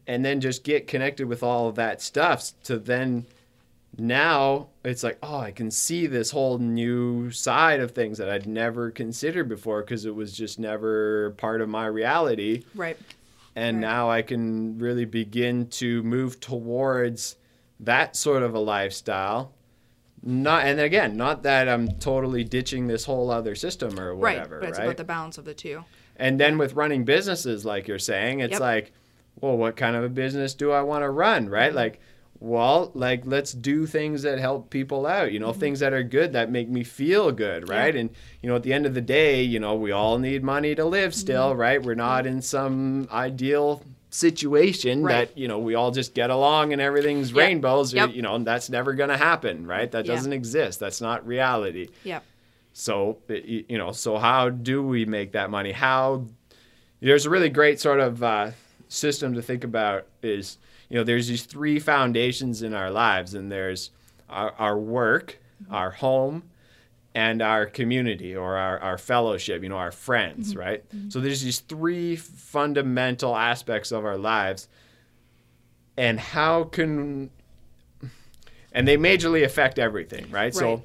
[0.06, 3.26] and then just get connected with all of that stuff to then
[3.96, 8.46] now it's like oh i can see this whole new side of things that i'd
[8.46, 12.96] never considered before because it was just never part of my reality Right.
[13.56, 13.80] and Right.
[13.80, 17.36] now i can really begin to move towards
[17.80, 19.52] that sort of a lifestyle
[20.22, 24.60] not and again not that i'm totally ditching this whole other system or whatever right.
[24.60, 25.84] But it's right about the balance of the two.
[26.16, 28.60] and then with running businesses, like you're saying, it's Yep.
[28.60, 28.92] like,
[29.40, 31.68] well, what kind of a business do I want to run, right?
[31.68, 31.76] Mm-hmm.
[31.76, 32.00] Like,
[32.40, 35.60] well, like let's do things that help people out, you know, mm-hmm.
[35.60, 37.94] things that are good that make me feel good, right?
[37.94, 38.10] And
[38.42, 40.84] you know, at the end of the day, you know, we all need money to
[40.84, 41.18] live mm-hmm.
[41.18, 41.82] still, right?
[41.82, 45.28] We're not in some ideal situation Right.
[45.28, 47.36] that you know we all just get along and everything's Yep.
[47.38, 48.14] rainbows Yep.
[48.14, 51.88] you know and that's never going to happen right that doesn't exist that's not reality
[52.04, 52.24] Yep.
[52.72, 55.72] so you know, so how do we make that money?
[55.72, 56.24] How
[57.00, 58.50] there's a really great sort of uh,
[58.88, 60.56] system to think about is
[60.88, 63.90] you know there's these three foundations in our lives, and there's
[64.30, 65.38] our, our work,
[65.70, 66.44] our home,
[67.14, 69.62] and our community or our, our fellowship.
[69.62, 70.58] You know, our friends, mm-hmm.
[70.58, 70.88] right?
[70.90, 71.10] Mm-hmm.
[71.10, 74.68] So there's these three fundamental aspects of our lives,
[75.96, 77.30] and how can
[78.72, 80.32] and they majorly affect everything, right?
[80.32, 80.54] Right.
[80.54, 80.82] So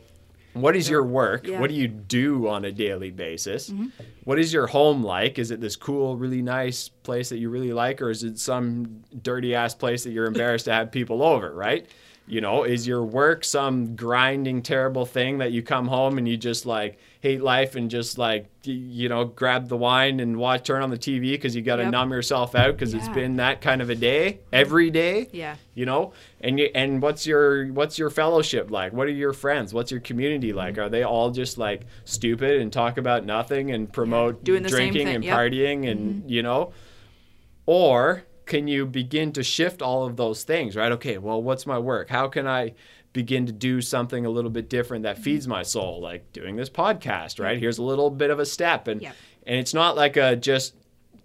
[0.53, 1.47] what is your work?
[1.47, 1.59] Yeah.
[1.59, 3.69] What do you do on a daily basis?
[3.69, 3.87] Mm-hmm.
[4.23, 5.39] What is your home like?
[5.39, 9.03] Is it this cool, really nice place that you really like, or is it some
[9.21, 11.87] dirty ass place that you're embarrassed to have people over, right?
[12.25, 16.37] You know, is your work some grinding, terrible thing that you come home and you
[16.37, 20.81] just like hate life and just like, you know, grab the wine and watch, turn
[20.81, 21.91] on the TV because you got to Yep.
[21.91, 25.27] numb yourself out because it's been that kind of a day every day?
[25.33, 25.55] Yeah.
[25.73, 29.73] you know and you, and what's your what's your fellowship like what are your friends
[29.73, 30.57] what's your community Mm-hmm.
[30.57, 34.69] like are they all just like stupid and talk about nothing and promote doing the
[34.69, 35.33] same drinking and yep.
[35.37, 35.55] Mm-hmm.
[35.55, 36.71] partying and you know
[37.65, 41.77] or can you begin to shift all of those things right okay well what's my
[41.79, 42.73] work how can i
[43.13, 45.15] begin to do something a little bit different Mm-hmm.
[45.15, 48.45] that feeds my soul like doing this podcast right here's a little bit of a
[48.45, 49.15] step and Yep.
[49.47, 50.75] and it's not like a just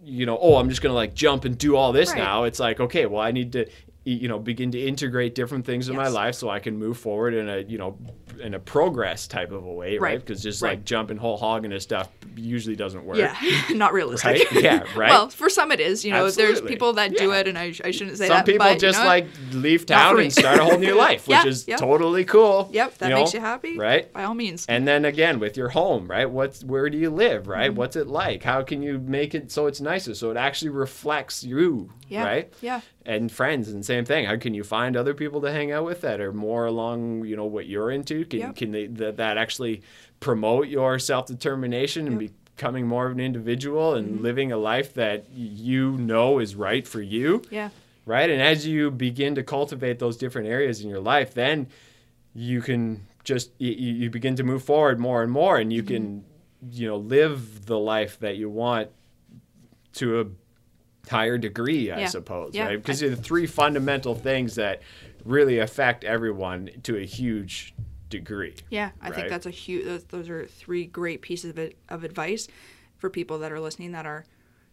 [0.05, 2.19] you know oh i'm just gonna like jump and do all this Right.
[2.19, 3.67] now it's like okay well i need to
[4.13, 7.35] you know begin to integrate different things in my life so I can move forward
[7.35, 7.99] in a you know
[8.41, 10.01] in a progress type of a way, right?
[10.01, 10.21] Right.
[10.21, 10.71] Because just Right.
[10.71, 13.19] like jumping whole hog into stuff usually doesn't work.
[13.19, 13.37] Yeah,
[13.75, 14.49] not realistic.
[14.53, 14.63] Right?
[14.63, 15.11] Yeah, right.
[15.11, 16.05] well, for some it is.
[16.05, 17.39] You know, there's people that do Yeah.
[17.41, 18.37] it, and I, I shouldn't say that.
[18.37, 21.27] Some people but, you just know, like leave town and start a whole new life,
[21.27, 21.77] which Yeah, is yeah.
[21.77, 22.69] totally cool.
[22.73, 23.77] Yep, that you makes know, you happy.
[23.79, 24.13] right?
[24.13, 24.67] By all means.
[24.69, 26.31] And then again with your home, right?
[26.31, 27.71] What's where do you live, right?
[27.71, 27.77] Mm-hmm.
[27.79, 28.43] What's it like?
[28.45, 32.25] How can you make it so it's nicer, so it actually reflects you, yeah.
[32.25, 32.53] right?
[32.61, 32.81] Yeah.
[33.09, 34.27] And friends, and same thing.
[34.27, 37.37] How can you find other people to hang out with that are more along, you
[37.37, 38.25] know, what you're into?
[38.27, 38.57] Can Yep.
[38.57, 39.81] can they that, that actually
[40.21, 42.31] promote your self determination and Yep.
[42.57, 47.01] becoming more of an individual and living a life that you know is right for
[47.01, 47.43] you?
[47.51, 47.71] Yeah.
[48.05, 48.29] right?
[48.31, 51.67] And as you begin to cultivate those different areas in your life, then
[52.35, 55.95] you can just you, you begin to move forward more and more, and you Mm-hmm.
[55.95, 56.25] can
[56.73, 58.89] you know live the life that you want
[59.95, 60.27] to a
[61.09, 62.07] higher degree, I Yeah.
[62.07, 62.67] suppose, Yeah.
[62.67, 62.77] right?
[62.77, 64.83] Because the three fundamental things that
[65.25, 67.75] really affect everyone to a huge
[68.09, 68.55] degree.
[68.71, 69.15] Yeah, I Right.
[69.17, 69.85] think that's a huge.
[69.85, 72.49] Those, those are three great pieces of, of advice
[72.97, 74.25] for people that are listening that are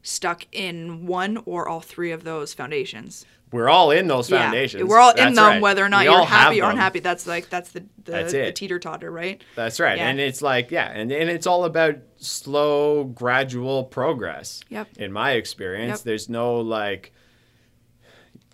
[0.06, 3.26] stuck in one or all three of those foundations.
[3.52, 4.84] We're all in those Yeah, foundations.
[4.84, 5.62] we're all in them, right.
[5.62, 7.00] whether or not We you're happy or unhappy.
[7.00, 9.42] That's like that's the the, That's the teeter totter, right?
[9.56, 9.98] That's right.
[9.98, 10.08] Yeah.
[10.10, 14.62] And it's like, yeah, and, and it's all about slow, gradual progress.
[14.70, 14.90] Yep.
[14.98, 16.06] In my experience, Yep.
[16.06, 17.14] there's no like,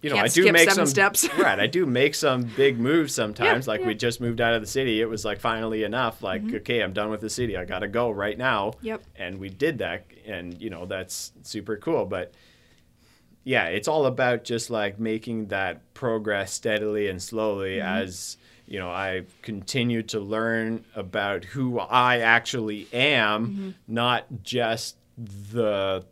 [0.02, 1.30] you know, Can't I do make seven some steps.
[1.38, 1.60] right.
[1.60, 3.68] I do make some big moves sometimes.
[3.68, 3.88] like yeah.
[3.88, 5.00] we just moved out of the city.
[5.00, 6.24] It was like finally enough.
[6.24, 7.56] Like, okay, I'm done with the city.
[7.56, 8.72] I got to go right now.
[8.72, 8.86] Mm-hmm.
[8.88, 9.04] Yep.
[9.18, 12.06] And we did that, and you know that's super cool.
[12.06, 12.34] But
[13.44, 18.04] yeah, it's all about just like making that progress steadily and slowly Mm-hmm.
[18.04, 18.38] as
[18.68, 23.70] you know I continue to learn about who I actually am, Mm-hmm.
[23.88, 26.06] not just the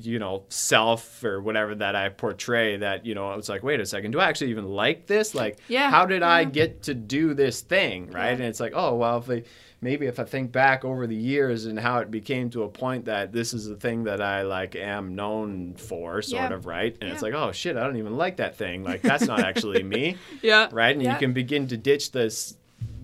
[0.00, 2.76] you know self or whatever that I portray.
[2.78, 5.34] That you know I was like, wait a second, do I actually even like this?
[5.34, 8.26] Like, Yeah, how did I get to do this thing, right?
[8.26, 8.32] Yeah.
[8.32, 9.42] And it's like, oh well, if I,
[9.80, 13.04] maybe if I think back over the years and how it became to a point
[13.04, 16.54] that this is the thing that I like am known for, sort Yeah.
[16.54, 16.96] of, right?
[17.00, 18.82] And it's like, oh shit, I don't even like that thing.
[18.82, 20.68] Like that's not actually me, Yeah.
[20.72, 20.94] right?
[20.94, 21.12] And Yeah.
[21.12, 22.56] you can begin to ditch this,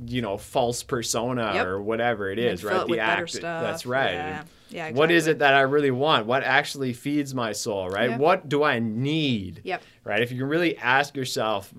[0.06, 1.66] you know, false persona Yep.
[1.66, 2.88] or whatever it is And is, fill right?
[2.88, 3.62] with act stuff.
[3.62, 4.42] that's right.
[4.70, 4.86] Yeah.
[4.86, 6.26] And What is it that I really want?
[6.26, 8.10] What actually feeds my soul, right?
[8.10, 8.16] Yeah.
[8.18, 9.60] What do I need?
[9.64, 9.82] Yep.
[10.04, 10.20] right?
[10.22, 11.72] If you can really ask yourself,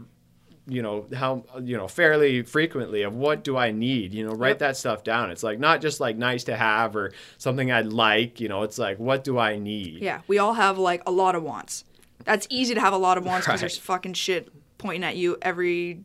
[0.68, 4.50] you know, how, you know, fairly frequently of what do I need, you know, write
[4.52, 4.60] Yep.
[4.60, 5.32] that stuff down.
[5.32, 8.78] It's like not just like nice to have or something I'd like, you know, it's
[8.78, 10.02] like, what do I need?
[10.02, 11.84] Yeah, we all have like a lot of wants.
[12.24, 13.62] That's easy to have a lot of wants because Right.
[13.62, 16.04] there's fucking shit pointing at you every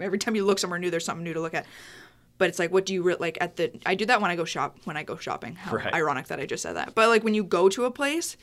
[0.00, 0.90] every time you look somewhere new.
[0.90, 1.66] There's something new to look at.
[2.38, 3.70] But it's like, what do you re- like at the?
[3.86, 5.54] I do that when I go shop when I go shopping.
[5.54, 5.94] How Right.
[5.94, 6.94] ironic that I just said that.
[6.94, 8.36] But like when you go to a place,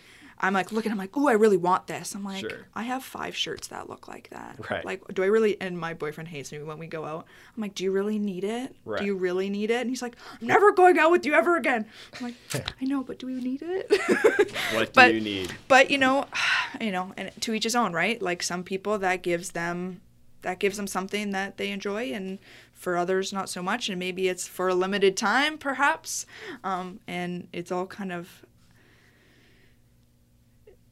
[0.43, 0.91] I'm like looking.
[0.91, 2.15] I'm like, oh, I really want this.
[2.15, 2.65] I'm like, Sure.
[2.73, 4.57] I have five shirts that look like that.
[4.71, 4.83] Right.
[4.83, 5.59] Like, do I really?
[5.61, 7.27] And my boyfriend hates me when we go out.
[7.55, 8.75] I'm like, do you really need it?
[8.85, 8.99] Right.
[9.01, 9.81] Do you really need it?
[9.81, 11.85] And he's like, I'm never going out with you ever again.
[12.19, 12.35] I'm like,
[12.81, 13.91] I know, but do we need it?
[14.73, 15.53] What do But- you need?
[15.67, 16.25] but you know
[16.81, 19.99] you know and to each his own right like some people that gives them
[20.41, 22.39] that gives them something that they enjoy and
[22.73, 26.25] for others not so much and maybe it's for a limited time perhaps
[26.63, 28.45] um, and it's all kind of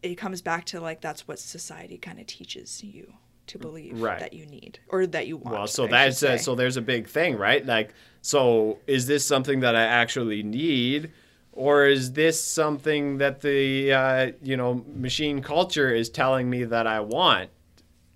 [0.02, 3.14] it comes back to like that's what society kind of teaches you
[3.48, 4.20] to believe Right.
[4.20, 6.82] that you need or that you want Well, so I that's uh, so there's a
[6.82, 7.66] big thing, right?
[7.66, 11.12] Like, so is this something that I actually need,
[11.52, 16.86] or is this something that the uh, you know machine culture is telling me that
[16.86, 17.50] I want,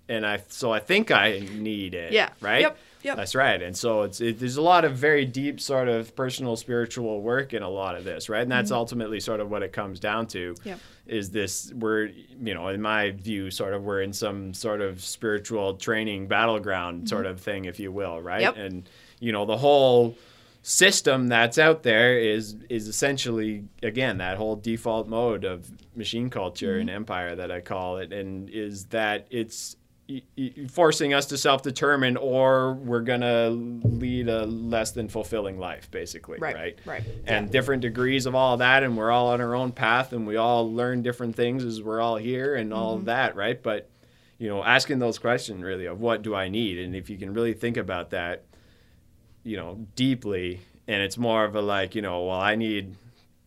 [0.08, 2.12] and I so I think I need it.
[2.12, 2.30] Yeah.
[2.40, 2.62] Right.
[2.62, 2.78] Yep.
[3.02, 3.16] Yep.
[3.16, 3.60] That's right.
[3.60, 7.52] And so it's it, there's a lot of very deep sort of personal spiritual work
[7.52, 8.40] in a lot of this, right?
[8.40, 10.54] And that's ultimately sort of what it comes down to.
[10.54, 10.68] Mm-hmm.
[10.70, 10.80] Yep.
[11.06, 15.02] Is this we're you know in my view sort of we're in some sort of
[15.02, 18.42] spiritual training battleground sort of thing, if you will, right?
[18.42, 18.58] Mm-hmm.
[18.58, 18.66] Yep.
[18.66, 18.88] And
[19.20, 20.16] you know the whole
[20.62, 26.78] system that's out there is is essentially again that whole default mode of machine culture
[26.78, 29.76] and empire that I call it, and is that it's
[30.70, 36.54] forcing us to self-determine or we're gonna lead a less than fulfilling life basically Right,
[36.56, 37.02] right right.
[37.26, 40.36] and different degrees of all that and we're all on our own path and we
[40.36, 43.06] all learn different things as we're all here and all Mm-hmm.
[43.06, 43.88] that right but
[44.38, 47.32] you know asking those questions really of what do i need and if you can
[47.32, 48.44] really think about that
[49.42, 52.94] you know deeply and it's more of a like you know well i need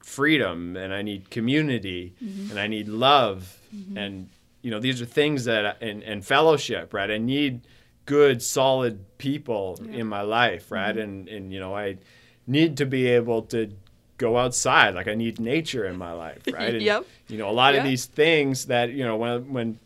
[0.03, 2.49] freedom and i need community Mm-hmm.
[2.51, 3.59] and i need love
[3.95, 4.29] and
[4.61, 7.61] you know these are things that and, and fellowship right i need
[8.05, 11.01] good solid people in my life right Mm-hmm.
[11.01, 11.97] and and you know i
[12.45, 13.71] need to be able to
[14.17, 17.05] go outside like i need nature in my life right and, Yep.
[17.27, 17.81] you know a lot Yeah.
[17.81, 19.79] of these things that you know when when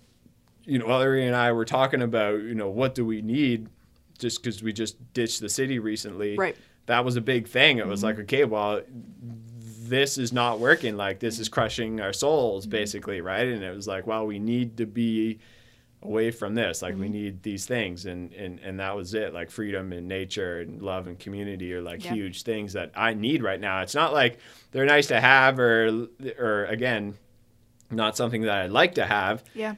[0.63, 3.67] you know, Ellery and I were talking about, you know, what do we need
[4.19, 6.38] just because we just ditched the city recently.
[6.38, 6.55] Right.
[6.86, 7.80] That was a big thing.
[7.80, 8.82] It was like, okay, well,
[9.91, 10.97] this is not working.
[10.97, 11.53] Like, this is mm-hmm.
[11.53, 12.71] crushing our souls, mm-hmm.
[12.71, 13.47] basically, right?
[13.47, 15.39] And it was like, well, we need to be
[16.03, 17.13] away from this like we mm-hmm.
[17.13, 21.05] need these things and and and that was it like freedom and nature and love
[21.05, 22.13] and community are like Yeah.
[22.13, 24.39] huge things that i need right now it's not like
[24.71, 26.07] they're nice to have or
[26.39, 27.13] or again
[27.91, 29.75] not something that i'd like to have Yeah.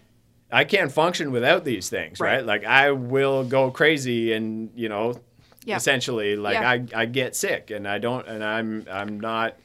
[0.49, 2.38] i can't function without these things Right.
[2.38, 5.20] right, like i will go crazy and you know
[5.66, 5.76] Yeah.
[5.76, 6.70] essentially like Yeah.
[6.70, 9.57] i i get sick and i don't and i'm i'm not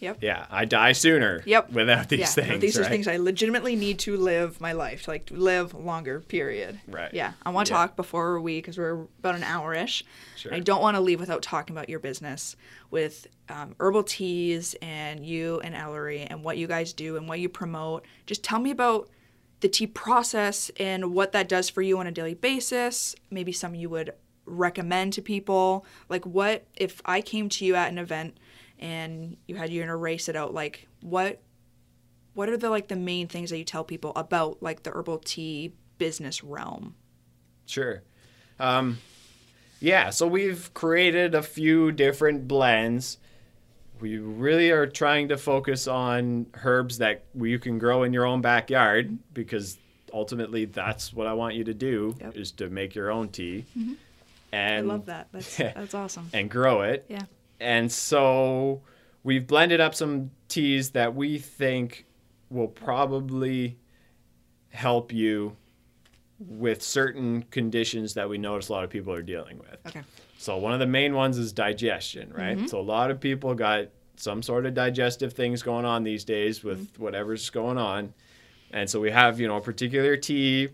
[0.00, 0.18] Yep.
[0.22, 1.72] yeah i die sooner Yep.
[1.72, 2.26] without these yeah.
[2.44, 6.20] things these are things I legitimately need to live my life, to, like live longer.
[6.20, 6.78] Period.
[6.86, 7.12] Right.
[7.12, 7.32] Yeah.
[7.44, 7.78] I want to Yeah.
[7.78, 10.04] talk before we, because we're about an hour ish.
[10.36, 10.54] Sure.
[10.54, 12.54] I don't want to leave without talking about your business
[12.90, 17.40] with um, herbal teas and you and Ellery and what you guys do and what
[17.40, 18.04] you promote.
[18.26, 19.08] Just tell me about
[19.60, 23.14] the tea process and what that does for you on a daily basis.
[23.30, 24.12] Maybe some you would
[24.46, 25.84] recommend to people.
[26.08, 28.36] Like, what if I came to you at an event
[28.78, 30.54] and you had you to race it out?
[30.54, 31.40] Like, what
[32.34, 35.18] what are the like the main things that you tell people about like the herbal
[35.18, 36.94] tea business realm?
[37.66, 38.02] Sure.
[38.60, 38.98] Um,
[39.80, 43.18] yeah, so we've created a few different blends.
[44.00, 48.40] We really are trying to focus on herbs that you can grow in your own
[48.40, 49.76] backyard because
[50.12, 52.36] ultimately that's what I want you to do Yep.
[52.36, 53.64] is to make your own tea.
[54.52, 55.28] I And love that.
[55.32, 56.30] That's that's awesome.
[56.32, 57.04] and grow it.
[57.08, 57.24] Yeah.
[57.60, 58.82] And so
[59.22, 62.06] we've blended up some teas that we think
[62.50, 63.78] will probably
[64.70, 65.56] help you
[66.38, 69.78] with certain conditions that we notice a lot of people are dealing with.
[69.86, 70.02] Okay.
[70.38, 72.56] So one of the main ones is digestion, right?
[72.56, 72.66] Mm-hmm.
[72.66, 73.86] So a lot of people got
[74.16, 76.68] some sort of digestive things going on these days mm-hmm.
[76.68, 78.14] with whatever's going on.
[78.70, 80.68] And so we have, you know, a particular tea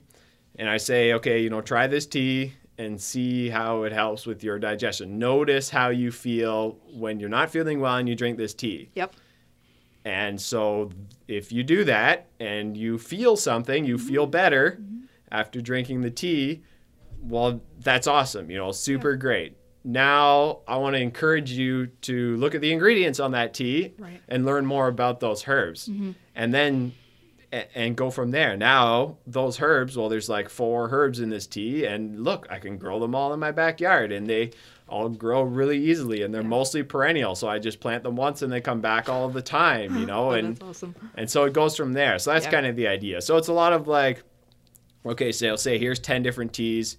[0.56, 4.42] and I say, okay, you know, try this tea and see how it helps with
[4.42, 5.18] your digestion.
[5.18, 8.90] Notice how you feel when you're not feeling well and you drink this tea.
[8.94, 9.14] Yep.
[10.04, 10.90] And so
[11.28, 14.06] if you do that and you feel something, you mm-hmm.
[14.06, 15.04] feel better mm-hmm.
[15.30, 16.62] after drinking the tea,
[17.22, 19.56] well, that's awesome, you know, super great.
[19.82, 24.20] Now, I want to encourage you to look at the ingredients on that tea Right.
[24.28, 25.88] and learn more about those herbs.
[25.88, 26.12] Mm-hmm.
[26.34, 26.92] And then
[27.74, 28.56] and go from there.
[28.56, 32.78] Now, those herbs, well, there's like four herbs in this tea, and look, I can
[32.78, 34.50] grow them all in my backyard, and they
[34.88, 37.34] all grow really easily, and they're mostly perennial.
[37.34, 40.28] So I just plant them once, and they come back all the time, you know,
[40.28, 40.94] Oh, and that's awesome.
[41.14, 42.18] and so it goes from there.
[42.18, 42.50] So that's Yeah.
[42.50, 43.20] kind of the idea.
[43.22, 44.22] So it's a lot of like,
[45.06, 46.96] okay, so I'll say here's ten different teas.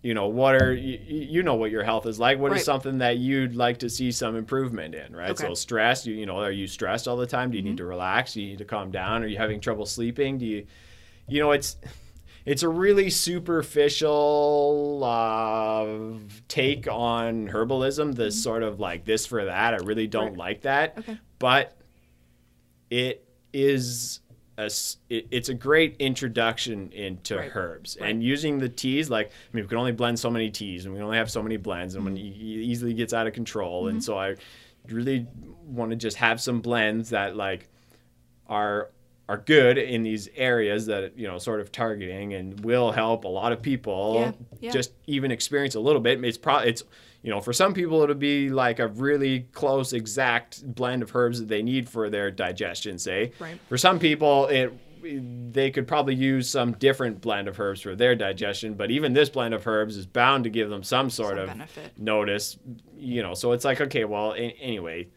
[0.00, 2.38] You know what are you, you know what your health is like?
[2.38, 2.64] What is Right.
[2.64, 5.30] something that you'd like to see some improvement in, right?
[5.30, 5.42] Okay.
[5.44, 5.50] Mm-hmm.
[5.50, 7.50] So stress, you, you know, are you stressed all the time?
[7.50, 8.34] Do you need to relax?
[8.34, 9.24] Do you need to calm down?
[9.24, 10.38] Are you having trouble sleeping?
[10.38, 10.66] Do you,
[11.26, 11.76] you know, it's
[12.46, 16.18] it's a really superficial uh,
[16.48, 18.14] take on herbalism.
[18.14, 19.74] This sort of like this for that.
[19.74, 20.40] I really don't Mm-hmm.
[20.40, 20.48] Right.
[20.48, 20.98] like that.
[20.98, 21.18] Okay.
[21.38, 21.76] But
[22.90, 24.20] it is
[24.58, 24.66] a,
[25.08, 27.50] it- it's a great introduction into Right.
[27.54, 28.10] herbs Right.
[28.10, 30.92] and using the teas like i mean we can only blend so many teas and
[30.94, 32.26] we only have so many blends and when Mm-hmm.
[32.26, 34.34] it e- easily gets out of control and so i
[34.88, 35.26] really
[35.64, 37.68] want to just have some blends that like
[38.48, 38.90] are
[39.28, 43.28] are good in these areas that you know sort of targeting and will help a
[43.28, 44.70] lot of people Yeah, yeah.
[44.72, 46.82] just even experience a little bit it's probably it's
[47.22, 51.40] you know for some people it'll be like a really close exact blend of herbs
[51.40, 53.58] that they need for their digestion say Right.
[53.68, 54.72] for some people it
[55.52, 59.28] they could probably use some different blend of herbs for their digestion but even this
[59.30, 61.92] blend of herbs is bound to give them some sort Some of benefit.
[61.98, 62.58] notice
[62.96, 65.08] you know so it's like okay well a- anyway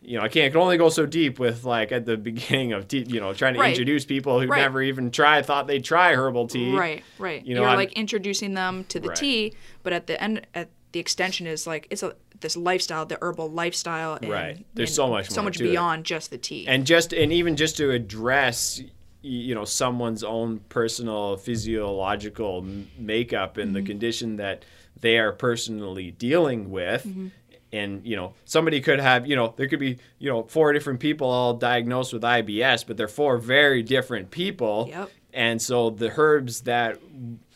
[0.00, 2.72] you know, I can't I can only go so deep with like at the beginning
[2.72, 3.70] of tea, you know, trying to Right.
[3.70, 4.60] introduce people who Right.
[4.60, 6.72] never even tried, thought they'd try herbal tea.
[6.72, 7.44] Right, right.
[7.44, 9.16] You know, You're I'm- like introducing them to the Right.
[9.18, 13.18] tea, but at the end, at the extension is like it's a this lifestyle, the
[13.20, 14.14] herbal lifestyle.
[14.20, 14.64] And, Right.
[14.74, 15.70] There's so much so more much to it.
[15.70, 16.66] beyond just the tea.
[16.68, 18.80] And just and even just to address
[19.22, 21.36] you know someone's own personal
[21.82, 23.74] physiological m- makeup and Mm-hmm.
[23.74, 24.64] the condition that
[25.00, 27.28] they are personally dealing with Mm-hmm.
[27.72, 31.00] and you know somebody could have you know there could be you know four different
[31.00, 35.10] people all diagnosed with IBS but they're four very different people Yep.
[35.34, 36.98] and so the herbs that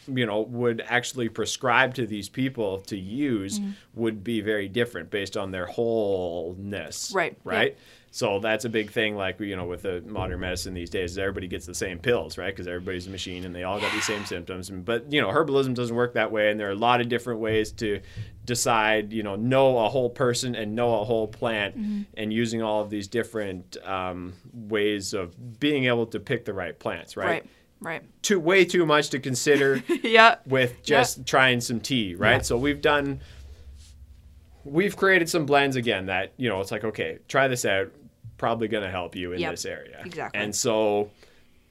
[0.09, 3.71] you know would actually prescribe to these people to use Mm-hmm.
[3.95, 7.53] would be very different based on their wholeness Right, yeah.
[7.53, 7.77] right
[8.15, 11.19] so that's a big thing like you know with the modern medicine these days is
[11.19, 14.05] everybody gets the same pills right because everybody's a machine and they all got these
[14.05, 17.01] same symptoms but you know herbalism doesn't work that way and there are a lot
[17.01, 18.01] of different ways to
[18.45, 22.03] decide you know know a whole person and know a whole plant Mm-hmm.
[22.15, 26.79] and using all of these different um, ways of being able to pick the right
[26.79, 27.47] plants right, Right.
[27.83, 28.03] Right.
[28.23, 30.37] too way too much to consider Yeah.
[30.47, 32.37] with just trying some tea, right?
[32.37, 32.43] Yeah.
[32.43, 33.21] So we've done
[34.65, 37.91] we've created some blends again that, you know, it's like, okay, try this out,
[38.39, 40.01] probably going to help you in Yep, this area.
[40.05, 40.41] exactly.
[40.41, 41.11] And so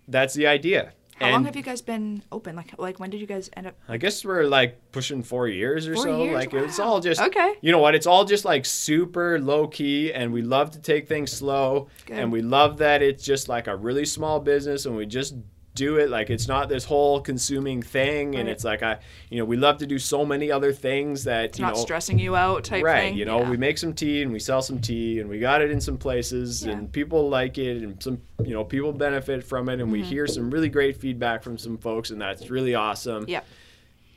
[0.08, 0.94] that's the idea.
[1.16, 2.56] How and long have you guys been open?
[2.56, 3.76] Like, like when did you guys end up?
[3.88, 6.24] I guess we're like pushing 4 years or Four so.
[6.24, 6.34] years?
[6.34, 7.54] Like it's all just Okay.
[7.62, 7.94] You know what?
[7.94, 12.18] It's all just like super low key and we love to take things slow Good.
[12.18, 15.36] and we love that it's just like a really small business and we just
[15.74, 18.98] do it like it's not this whole consuming thing and it's like I
[19.30, 21.80] you know we love to do so many other things that It's you not know
[21.82, 23.16] stressing you out type right thing.
[23.18, 23.50] you know Yeah.
[23.50, 25.98] we make some tea and we sell some tea and we got it in some
[25.98, 26.74] places Yeah.
[26.74, 29.92] and people like it and some you know people benefit from it and Mm-hmm.
[29.94, 33.40] we hear some really great feedback from some folks and that's really awesome Yeah.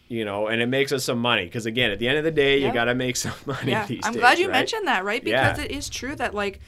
[0.09, 2.32] you know and it makes us some money because again at the end of the
[2.32, 3.86] day you got to make some money Yeah.
[3.86, 4.52] these I'm days, glad you right?
[4.55, 5.22] mentioned that, right?
[5.24, 5.52] Yeah.
[5.52, 6.61] Because it is true that like,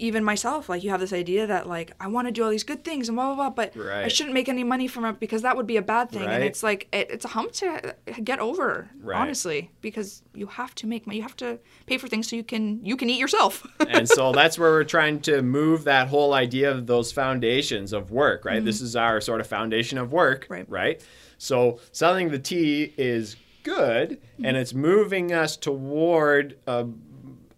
[0.00, 2.64] even myself like you have this idea that like I want to do all these
[2.64, 5.42] good things and blah blah blah, but I shouldn't make any money from it because
[5.42, 7.94] that would be a bad thing, and it's like it, it's a hump to
[8.24, 9.20] get over, Right.
[9.20, 12.44] honestly, because you have to make money, you have to pay for things so you
[12.44, 13.66] can you can eat yourself.
[13.88, 18.10] and so that's where we're trying to move that whole idea of those foundations of
[18.10, 18.64] work, right?
[18.64, 20.72] This is our sort of foundation of work, Mm-hmm.
[20.72, 21.04] Right.
[21.38, 26.84] So selling the tea is good, and it's moving us toward uh,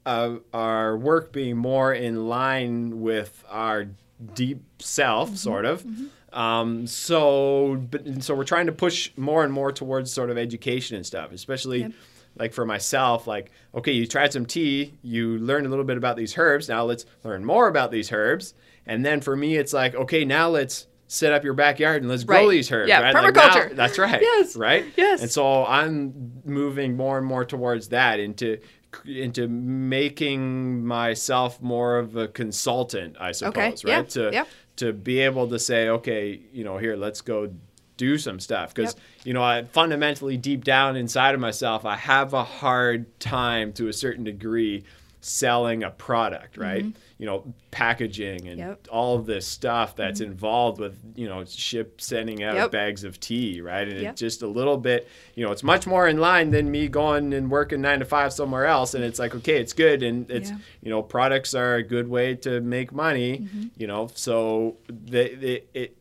[0.07, 3.87] uh, our work being more in line with our
[4.35, 5.37] deep self, Mm-hmm.
[5.37, 5.85] sort of.
[6.33, 10.97] Um, so, but, so we're trying to push more and more towards sort of education
[10.97, 11.93] and stuff, especially Yep.
[12.37, 13.27] like for myself.
[13.27, 16.69] Like, okay, you tried some tea, you learned a little bit about these herbs.
[16.69, 18.55] Now let's learn more about these herbs.
[18.87, 22.25] And then for me, it's like, okay, now let's set up your backyard and let's
[22.25, 22.89] grow these herbs.
[22.89, 23.15] Yeah, right?
[23.15, 23.77] Like permaculture.
[23.77, 24.21] that's right.
[24.23, 24.57] Yes.
[24.57, 24.87] Right.
[24.97, 25.21] Yes.
[25.21, 28.59] And so I'm moving more and more towards that into
[29.05, 34.09] into making myself more of a consultant, I suppose, yeah, right?
[34.11, 34.45] To yeah.
[34.77, 37.53] to be able to say, okay, you know, here, let's go
[37.97, 39.27] do some stuff because Yep.
[39.27, 43.89] you know, I fundamentally deep down inside of myself, I have a hard time to
[43.89, 44.85] a certain degree
[45.21, 46.85] selling a product, right?
[46.85, 46.99] Mm-hmm.
[47.23, 48.69] You know, packaging and Mm-hmm.
[48.71, 48.83] Yep.
[48.83, 48.95] Mm-hmm.
[48.97, 52.71] all of this stuff that's involved with, you know, ship sending out Yep.
[52.73, 53.87] bags of tea, right?
[53.87, 54.11] And Yep.
[54.13, 57.33] it's just a little bit, you know, it's much more in line than me going
[57.33, 58.95] and working nine to five somewhere else.
[58.95, 60.03] And it's like, okay, it's good.
[60.03, 60.57] And it's, Yeah.
[60.83, 63.67] you know, products are a good way to make money, Mm-hmm.
[63.77, 65.97] you know, so the, the, it,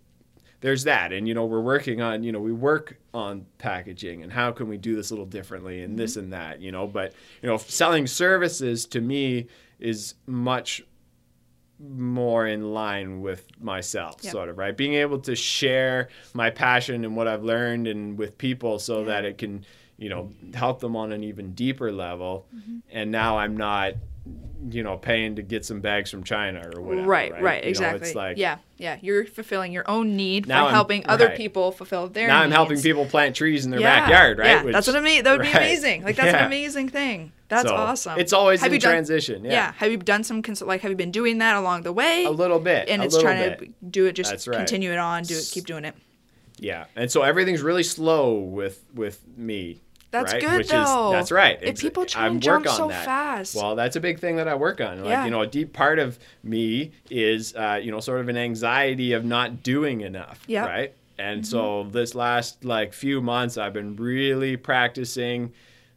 [0.62, 4.32] there's that and you know we're working on you know we work on packaging and
[4.32, 7.14] how can we do this a little differently and this and that you know but
[7.42, 9.48] you know selling services to me
[9.80, 10.84] is much
[11.90, 14.32] more in line with myself Yep.
[14.32, 18.38] sort of right being able to share my passion and what i've learned and with
[18.38, 19.06] people so Yeah.
[19.06, 19.66] that it can
[19.98, 22.78] you know help them on an even deeper level Mm-hmm.
[22.92, 23.94] and now i'm not
[24.70, 27.66] you know paying to get some bags from china or whatever right, right, right, You
[27.66, 28.08] know, exactly.
[28.08, 28.98] it's like yeah, yeah.
[29.02, 31.38] You're fulfilling your own need by I'm- helping other right.
[31.38, 34.48] people fulfill their now I'm helping people plant trees in their Yeah, backyard, right?
[34.48, 35.24] Yeah, Which- that's what I mean.
[35.24, 36.04] That would be amazing.
[36.04, 36.42] Like that's Yeah.
[36.42, 37.32] an amazing thing.
[37.50, 38.20] That's So, awesome.
[38.20, 39.44] It's always Have in you done- transition.
[39.44, 39.74] Yeah.
[39.78, 42.26] Have you done some cons- like have you been doing that along the way?
[42.26, 42.88] A little bit.
[42.88, 43.60] and it's trying bit.
[43.60, 44.14] to do it.
[44.14, 44.58] Just right.
[44.58, 45.24] continue it on.
[45.24, 45.50] Do it.
[45.52, 45.96] Keep doing it.
[46.60, 46.86] Yeah.
[46.96, 49.82] And so everything's really slow with with me.
[50.12, 50.42] That's right?
[50.42, 51.08] good, Which though.
[51.08, 51.58] Is, that's right.
[51.62, 53.06] If Ex- people try I and work jump so that.
[53.06, 53.56] fast.
[53.56, 55.00] Well, that's a big thing that I work on.
[55.00, 55.26] Like, Yeah.
[55.26, 59.14] you know, a deep part of me is, uh, you know, sort of an anxiety
[59.14, 60.42] of not doing enough.
[60.48, 60.68] Yep.
[60.68, 60.94] Right.
[61.18, 65.54] And so this last like few months, I've been really practicing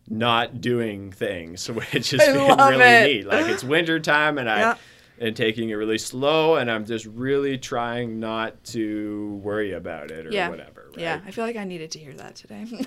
[0.08, 3.06] not doing things, which has I been really it.
[3.16, 3.26] neat.
[3.26, 4.74] Like it's winter time and I Yeah.
[5.18, 10.26] and taking it really slow and I'm just really trying not to worry about it
[10.26, 10.50] or yeah.
[10.50, 10.84] whatever.
[10.90, 10.98] Right?
[11.00, 11.20] Yeah.
[11.26, 12.66] I feel like I needed to hear that today.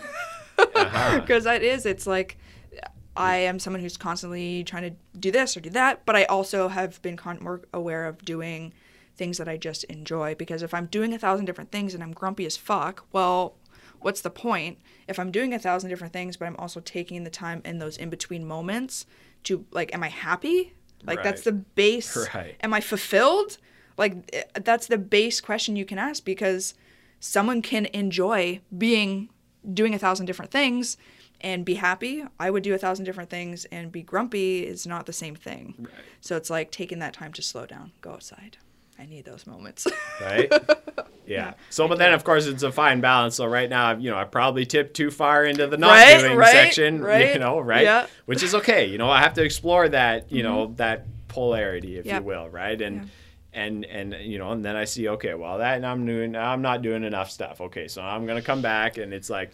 [0.94, 1.20] Uh-huh.
[1.20, 2.38] because that is it's like
[3.16, 6.68] i am someone who's constantly trying to do this or do that but i also
[6.68, 8.74] have been con- more aware of doing
[9.16, 12.12] things that i just enjoy because if i'm doing a thousand different things and i'm
[12.14, 13.56] grumpy as fuck well
[14.00, 14.78] what's the point
[15.08, 17.98] if i'm doing a thousand different things but i'm also taking the time in those
[17.98, 19.06] in between moments
[19.44, 20.74] to like am i happy
[21.06, 22.56] like that's the base Right.
[22.62, 23.58] am i fulfilled
[23.98, 26.76] like eh, that's the base question you can ask because
[27.20, 29.30] someone can enjoy being
[29.74, 30.98] doing a thousand different things
[31.42, 32.24] and be happy.
[32.40, 35.76] I would do a thousand different things and be grumpy is not the same thing.
[35.78, 35.92] Right.
[36.22, 38.58] So it's like taking that time to slow down, go outside.
[39.00, 39.86] I need those moments.
[40.22, 40.52] right?
[41.28, 41.54] Yeah.
[41.70, 43.36] So, but then of course it's a fine balance.
[43.36, 46.38] So right now, you know, I probably tipped too far into the not Right, doing
[46.38, 47.34] right, section, right.
[47.34, 47.84] you know, right?
[47.84, 48.02] Yeah.
[48.04, 48.12] Mm-hmm.
[48.26, 48.86] Which is okay.
[48.88, 52.18] You know, I have to explore that, you know, that polarity, if Yeah.
[52.18, 52.82] you will, right?
[52.82, 53.04] And Yeah.
[53.58, 56.62] And and you know, and then I see, okay, well, that and I'm doing, I'm
[56.62, 57.60] not doing enough stuff.
[57.62, 59.52] Okay, so I'm gonna come back, and it's like.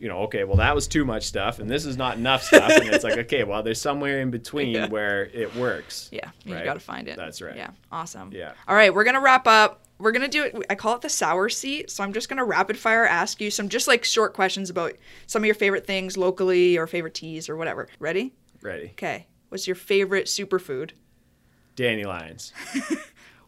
[0.00, 2.72] You know, okay, well, that was too much stuff, and this is not enough stuff,
[2.72, 4.88] and it's like, okay, well, there's somewhere in between Yeah.
[4.88, 6.08] where it works.
[6.10, 6.64] yeah, you Right?
[6.64, 7.16] got to find it.
[7.16, 7.54] That's right.
[7.54, 8.32] Yeah, awesome.
[8.32, 8.54] Yeah.
[8.66, 9.86] All right, we're going to wrap up.
[10.00, 10.56] we're gonna do it.
[10.68, 11.88] I call it the sour seat.
[11.88, 14.94] So I'm just gonna rapid fire ask you some just like short questions about
[15.28, 17.86] some of your favorite things locally or favorite teas or whatever.
[18.00, 18.32] Ready?
[18.60, 18.86] Ready.
[18.94, 19.28] Okay.
[19.50, 20.90] What's your favorite superfood?
[21.76, 22.52] Dandelions.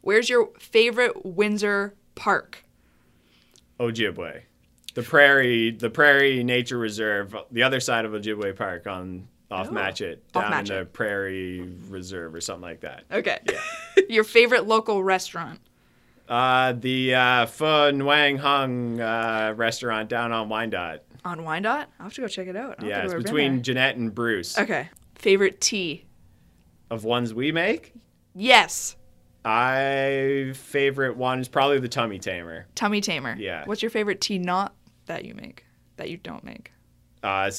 [0.05, 2.63] Where's your favorite Windsor park?
[3.81, 4.43] Ojibway.
[4.95, 9.73] The Prairie, the Prairie Nature Reserve, the other side of Ojibway Park on off Oh.
[9.73, 13.05] Matchett, Off down in the Prairie Reserve or something like that.
[13.11, 13.39] Okay.
[13.51, 14.03] Yeah.
[14.11, 15.59] your favorite local restaurant?
[16.29, 21.03] Uh, the uh, Pho Nguyen Hung uh, restaurant down on Wyandotte.
[21.25, 21.89] On Wyandotte?
[21.99, 22.83] I'll have to go check it out.
[22.83, 24.59] Yeah, it's I've ever been between Janette and Bruce.
[24.59, 24.91] Okay.
[25.15, 26.05] Favorite tea?
[26.91, 27.95] Of ones we make,
[28.35, 28.97] Yes.
[29.45, 32.67] I favorite one is probably the Tummy Tamer.
[32.75, 33.37] Tummy Tamer.
[33.39, 33.65] Yeah.
[33.67, 34.75] What's your favorite tea not
[35.07, 35.65] that you make?
[35.97, 36.71] That you don't make?
[37.23, 37.51] Uh,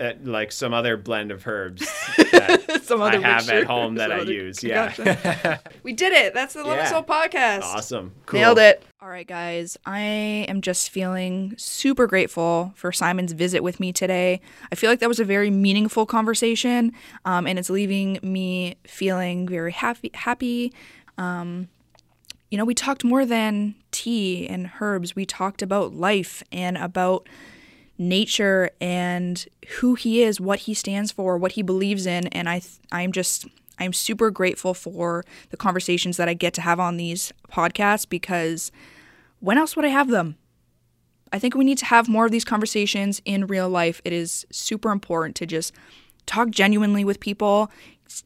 [0.00, 1.80] uh, like some other blend of herbs
[2.32, 3.58] that Some I other have mixture.
[3.60, 4.64] at home that Some I use.
[4.64, 5.58] Yeah.
[5.84, 6.34] we did it.
[6.34, 6.86] That's the Love Yeah.
[6.90, 7.62] Soul podcast.
[7.62, 8.12] awesome.
[8.26, 8.40] Cool.
[8.40, 8.82] Nailed it.
[9.00, 9.76] All right, guys.
[9.86, 14.40] I am just feeling super grateful for Simon's visit with me today.
[14.72, 16.92] I feel like that was a very meaningful conversation,
[17.24, 20.10] um, and it's leaving me feeling very happy.
[20.14, 20.72] Happy.
[21.18, 21.68] Um,
[22.50, 25.16] you know, we talked more than tea and herbs.
[25.16, 27.28] We talked about life and about
[27.98, 29.46] nature and
[29.80, 33.12] who he is, what he stands for, what he believes in, and I th- I'm
[33.12, 33.46] just
[33.78, 38.70] I'm super grateful for the conversations that I get to have on these podcasts because
[39.40, 40.36] when else would I have them?
[41.32, 44.00] I think we need to have more of these conversations in real life.
[44.04, 45.72] It is super important to just
[46.26, 47.70] talk genuinely with people,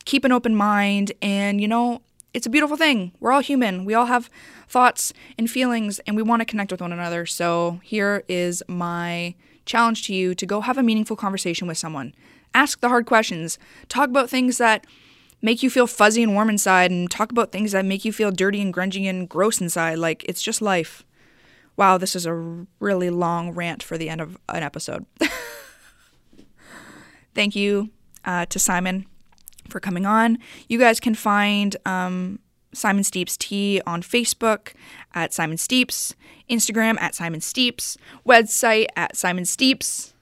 [0.05, 2.03] keep an open mind, and you know,
[2.37, 3.13] it's a beautiful thing.
[3.19, 3.87] We're all human.
[3.87, 4.29] We all have
[4.69, 7.25] thoughts and feelings, and we want to connect with one another.
[7.25, 9.35] So, here is my
[9.65, 12.15] challenge to you to go have a meaningful conversation with someone.
[12.53, 13.59] Ask the hard questions.
[13.89, 14.87] Talk about things that
[15.41, 18.31] make you feel fuzzy and warm inside, and talk about things that make you feel
[18.31, 19.97] dirty and grungy and gross inside.
[19.97, 21.07] Like, it's just life.
[21.75, 25.07] Wow, this is a really long rant for the end of an episode.
[27.35, 27.89] Thank you
[28.27, 29.07] uh, to Simon
[29.67, 30.39] for coming on.
[30.69, 32.39] You guys can find um,
[32.73, 34.73] Simon Steeps Tea on Facebook
[35.15, 36.15] at Simon Steeps,
[36.51, 37.97] Instagram at Simon Steeps,
[38.27, 40.15] website at Simon Steeps.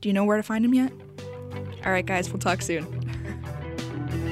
[0.00, 0.92] Do you know where to find him yet?
[1.84, 2.86] All right, guys, we'll talk soon.